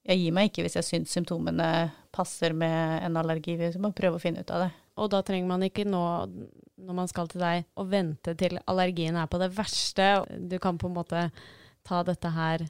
jeg 0.09 0.23
gir 0.23 0.37
meg 0.39 0.49
ikke 0.49 0.65
hvis 0.65 0.79
jeg 0.79 0.87
syns 0.87 1.13
symptomene 1.19 1.91
passer 2.15 2.55
med 2.57 3.03
en 3.05 3.19
allergi. 3.21 3.59
Vi 3.61 3.75
må 3.83 3.93
prøve 3.97 4.17
å 4.17 4.23
finne 4.23 4.47
ut 4.47 4.55
av 4.55 4.65
det. 4.65 4.71
Og 4.99 5.11
da 5.13 5.23
trenger 5.27 5.49
man 5.51 5.65
ikke 5.67 5.87
nå, 5.89 6.03
når 6.83 6.99
man 7.01 7.11
skal 7.11 7.31
til 7.31 7.43
deg, 7.43 7.67
å 7.79 7.87
vente 7.89 8.35
til 8.39 8.59
allergien 8.67 9.17
er 9.19 9.31
på 9.31 9.41
det 9.41 9.53
verste. 9.57 10.11
Du 10.39 10.59
kan 10.63 10.79
på 10.81 10.91
en 10.91 10.99
måte 10.99 11.25
ta 11.87 12.03
dette 12.07 12.33
her 12.35 12.69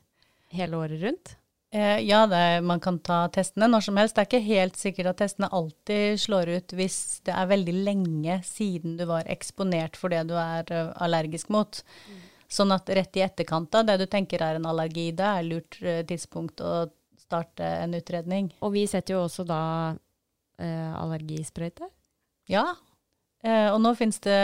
hele 0.55 0.81
året 0.81 1.03
rundt? 1.03 1.35
Eh, 1.71 1.99
ja, 2.09 2.23
det, 2.27 2.63
man 2.65 2.81
kan 2.81 2.97
ta 3.05 3.27
testene 3.33 3.69
når 3.69 3.89
som 3.89 3.99
helst. 4.01 4.17
Det 4.17 4.25
er 4.25 4.31
ikke 4.31 4.47
helt 4.47 4.79
sikkert 4.81 5.11
at 5.13 5.21
testene 5.21 5.51
alltid 5.53 6.17
slår 6.23 6.55
ut 6.57 6.75
hvis 6.79 6.99
det 7.29 7.35
er 7.37 7.51
veldig 7.51 7.75
lenge 7.91 8.39
siden 8.47 8.97
du 8.97 9.05
var 9.11 9.29
eksponert 9.29 9.99
for 10.01 10.13
det 10.13 10.23
du 10.31 10.37
er 10.41 10.65
uh, 10.73 10.95
allergisk 11.05 11.53
mot. 11.53 11.83
Mm. 12.09 12.23
Sånn 12.49 12.73
at 12.73 12.89
rett 12.97 13.21
i 13.21 13.25
etterkant 13.27 13.77
av 13.77 13.85
det 13.85 13.99
du 14.01 14.07
tenker 14.09 14.41
er 14.41 14.57
en 14.57 14.69
allergi, 14.71 15.11
det 15.13 15.29
er 15.29 15.45
lurt 15.45 15.77
uh, 15.85 16.01
tidspunkt 16.09 16.65
å 16.65 16.87
starte 17.29 17.67
en 17.85 17.97
utredning. 17.99 18.49
Og 18.65 18.73
vi 18.73 18.87
setter 18.89 19.19
jo 19.19 19.27
også 19.27 19.45
da 19.45 19.63
eh, 20.57 20.93
allergisprøyte? 20.97 21.91
Ja, 22.49 22.67
og 23.73 23.77
nå 23.85 23.93
finnes 23.95 24.19
det 24.25 24.35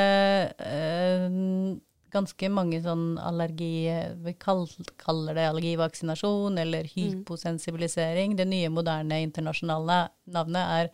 ganske 2.15 2.51
mange 2.53 2.81
sånn 2.85 3.17
allergi 3.19 3.89
Vi 4.23 4.35
kaller 4.39 5.35
det 5.35 5.49
allergivaksinasjon 5.49 6.61
eller 6.63 6.87
mm. 6.87 6.93
hyposensibilisering. 6.95 8.35
Mm. 8.35 8.39
Det 8.39 8.47
nye, 8.51 8.71
moderne 8.73 9.21
internasjonale 9.25 9.99
navnet 10.37 10.77
er 10.79 10.93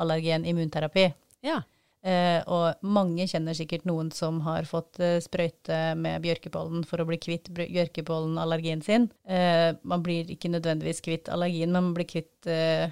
allergen 0.00 0.46
immunterapi. 0.48 1.10
Ja. 1.44 1.60
Eh, 2.02 2.40
og 2.50 2.82
mange 2.82 3.28
kjenner 3.30 3.54
sikkert 3.54 3.84
noen 3.86 4.08
som 4.14 4.40
har 4.42 4.66
fått 4.66 4.98
eh, 5.02 5.20
sprøyte 5.22 5.92
med 6.00 6.24
bjørkepollen 6.24 6.82
for 6.88 7.02
å 7.02 7.06
bli 7.06 7.20
kvitt 7.22 7.52
bjørkepollenallergien 7.54 8.82
sin. 8.82 9.06
Eh, 9.22 9.70
man 9.86 10.02
blir 10.02 10.32
ikke 10.34 10.50
nødvendigvis 10.50 11.04
kvitt 11.04 11.30
allergien, 11.30 11.70
men 11.70 11.90
man 11.90 11.94
blir 11.94 12.08
kvitt 12.10 12.50
eh, 12.50 12.90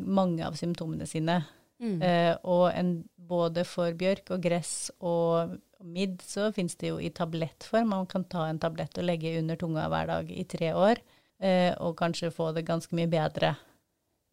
mange 0.00 0.46
av 0.46 0.56
symptomene 0.56 1.08
sine. 1.08 1.42
Mm. 1.78 2.00
Eh, 2.02 2.34
og 2.42 2.66
en, 2.72 2.92
både 3.28 3.64
for 3.68 3.94
bjørk 3.98 4.32
og 4.34 4.42
gress 4.42 4.90
og 4.98 5.56
midd 5.84 6.18
så 6.26 6.48
finnes 6.54 6.74
det 6.80 6.90
jo 6.90 6.98
i 6.98 7.12
tablettform. 7.14 7.92
Man 7.92 8.08
kan 8.10 8.26
ta 8.30 8.48
en 8.48 8.58
tablett 8.62 8.98
og 8.98 9.06
legge 9.06 9.36
under 9.38 9.58
tunga 9.60 9.86
hver 9.92 10.10
dag 10.10 10.32
i 10.32 10.44
tre 10.48 10.72
år, 10.74 11.02
eh, 11.38 11.72
og 11.78 11.96
kanskje 12.00 12.34
få 12.34 12.50
det 12.56 12.66
ganske 12.68 12.98
mye 12.98 13.10
bedre 13.10 13.54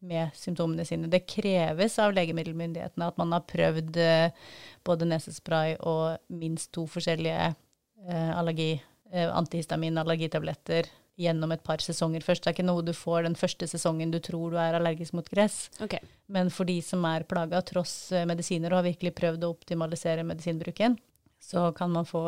med 0.06 0.34
symptomene 0.36 0.84
sine. 0.84 1.10
Det 1.10 1.26
kreves 1.30 1.98
av 2.02 2.14
legemiddelmyndighetene 2.16 3.08
at 3.08 3.18
man 3.20 3.32
har 3.34 3.46
prøvd 3.48 3.96
eh, 4.02 4.50
både 4.86 5.08
nesespray 5.08 5.76
og 5.80 6.18
minst 6.28 6.72
to 6.76 6.86
forskjellige 6.90 7.52
eh, 7.54 8.30
allergi, 8.36 8.74
eh, 9.12 9.30
antihistamin 9.30 9.98
allergitabletter 10.02 10.90
gjennom 11.16 11.52
et 11.54 11.62
par 11.64 11.80
sesonger 11.80 12.20
først. 12.24 12.44
Det 12.44 12.50
er 12.50 12.56
ikke 12.58 12.66
noe 12.68 12.84
du 12.84 12.92
får 12.96 13.22
den 13.24 13.36
første 13.38 13.66
sesongen 13.70 14.10
du 14.12 14.18
tror 14.20 14.52
du 14.52 14.58
er 14.60 14.76
allergisk 14.76 15.14
mot 15.16 15.28
gress. 15.32 15.70
Okay. 15.80 16.00
Men 16.28 16.50
for 16.52 16.68
de 16.68 16.76
som 16.84 17.04
er 17.08 17.24
plaga 17.28 17.62
tross 17.64 18.12
eh, 18.12 18.26
medisiner 18.28 18.72
og 18.74 18.82
har 18.82 18.88
virkelig 18.90 19.14
prøvd 19.16 19.46
å 19.48 19.52
optimalisere 19.54 20.26
medisinbruken, 20.28 20.98
så 21.40 21.70
kan 21.76 21.92
man 21.94 22.04
få 22.08 22.22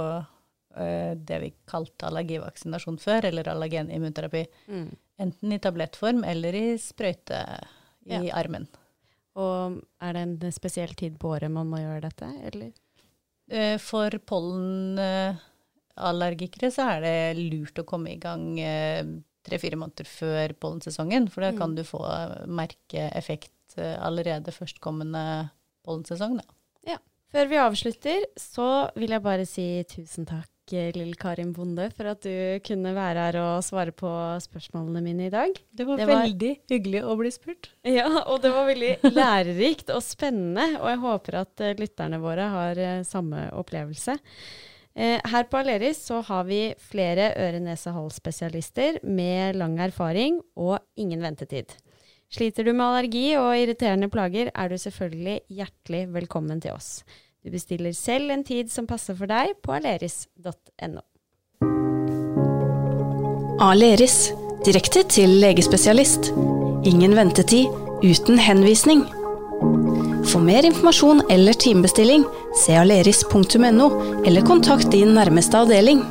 eh, 0.77 1.13
det 1.17 1.41
vi 1.45 1.53
kalte 1.69 2.09
allergivaksinasjon 2.09 2.99
før, 3.03 3.29
eller 3.29 3.49
allergenimmunterapi. 3.53 4.47
Mm. 4.73 4.89
Enten 5.21 5.53
i 5.53 5.59
tablettform 5.61 6.25
eller 6.25 6.55
i 6.57 6.67
sprøyte 6.81 7.43
i 8.09 8.15
Ja. 8.25 8.37
armen. 8.41 8.69
Og 9.39 9.83
er 10.01 10.13
det 10.17 10.23
en 10.23 10.53
spesiell 10.53 10.95
tid 10.97 11.19
på 11.21 11.35
året 11.37 11.51
man 11.53 11.69
må 11.71 11.79
gjøre 11.83 12.01
dette, 12.09 12.29
eller? 12.49 12.73
Eh, 13.51 13.77
For 13.79 14.11
pollenallergikere 15.99 16.71
så 16.73 16.87
er 16.97 17.01
det 17.05 17.51
lurt 17.51 17.79
å 17.83 17.85
komme 17.87 18.13
i 18.15 18.19
gang 18.21 18.59
eh, 18.61 19.05
tre-fire 19.49 19.77
måneder 19.81 20.05
før 20.07 20.55
pollensesongen, 20.61 21.29
for 21.31 21.41
da 21.43 21.53
kan 21.53 21.71
Mm. 21.73 21.77
du 21.77 21.83
få 21.85 22.03
merke 22.49 23.11
effekt 23.17 23.51
eh, 23.79 23.97
allerede 24.01 24.53
førstkommende 24.53 25.51
pollensesong. 25.85 26.39
Da. 26.39 26.45
Før 27.29 27.45
vi 27.51 27.57
avslutter, 27.61 28.23
så 28.41 28.89
vil 28.97 29.11
jeg 29.13 29.21
bare 29.23 29.45
si 29.45 29.85
tusen 29.85 30.25
takk, 30.25 30.49
Lill 30.73 31.15
Karin 31.17 31.53
Bonde, 31.53 31.91
for 31.97 32.05
at 32.09 32.23
du 32.25 32.59
kunne 32.65 32.95
være 32.97 33.21
her 33.27 33.37
og 33.41 33.63
svare 33.65 33.93
på 33.93 34.09
spørsmålene 34.41 35.03
mine 35.05 35.27
i 35.27 35.31
dag. 35.33 35.53
Det 35.77 35.85
var 35.87 35.97
Det 35.99 36.07
var- 36.09 36.25
veldig 36.25 36.59
hyggelig 36.71 37.03
å 37.05 37.17
bli 37.19 37.31
spurt. 37.31 37.69
Ja, 37.85 38.23
og 38.27 38.41
det 38.41 38.51
var 38.53 38.65
veldig 38.67 39.01
lærerikt 39.13 39.91
og 39.95 40.01
spennende, 40.03 40.79
og 40.81 40.89
jeg 40.89 40.99
håper 41.05 41.35
at 41.41 41.61
eh, 41.61 41.75
lytterne 41.75 42.19
våre 42.21 42.49
har 42.49 42.79
eh, 42.79 43.03
samme 43.03 43.51
opplevelse. 43.53 44.17
Eh, 44.99 45.21
her 45.31 45.45
på 45.47 45.61
Aleris 45.61 46.01
så 46.09 46.19
har 46.27 46.47
vi 46.49 46.73
flere 46.83 47.31
øre-nese-hals-spesialister 47.39 48.99
med 49.07 49.55
lang 49.61 49.77
erfaring 49.79 50.41
og 50.59 50.81
ingen 50.99 51.23
ventetid. 51.23 51.77
Sliter 52.35 52.67
du 52.67 52.73
med 52.73 52.85
allergi 52.85 53.29
og 53.39 53.55
irriterende 53.57 54.11
plager, 54.11 54.51
er 54.51 54.69
du 54.69 54.77
selvfølgelig 54.77 55.39
hjertelig 55.49 56.03
velkommen 56.13 56.61
til 56.61 56.75
oss. 56.75 57.05
Du 57.45 57.51
bestiller 57.55 57.95
selv 57.95 58.35
en 58.35 58.43
tid 58.45 58.73
som 58.75 58.91
passer 58.91 59.15
for 59.15 59.31
deg 59.31 59.55
på 59.63 59.73
aleris.no. 59.79 61.05
Aleris, 63.63 64.33
direkte 64.67 65.07
til 65.07 65.39
legespesialist. 65.39 66.33
Ingen 66.87 67.15
ventetid, 67.15 67.71
uten 68.03 68.43
henvisning. 68.43 69.07
For 70.29 70.45
mer 70.45 70.67
informasjon 70.69 71.23
eller 71.33 71.57
timebestilling, 71.57 72.25
se 72.65 72.77
aleris.no, 72.77 73.89
eller 74.27 74.45
kontakt 74.45 74.91
din 74.93 75.15
nærmeste 75.17 75.57
avdeling. 75.57 76.03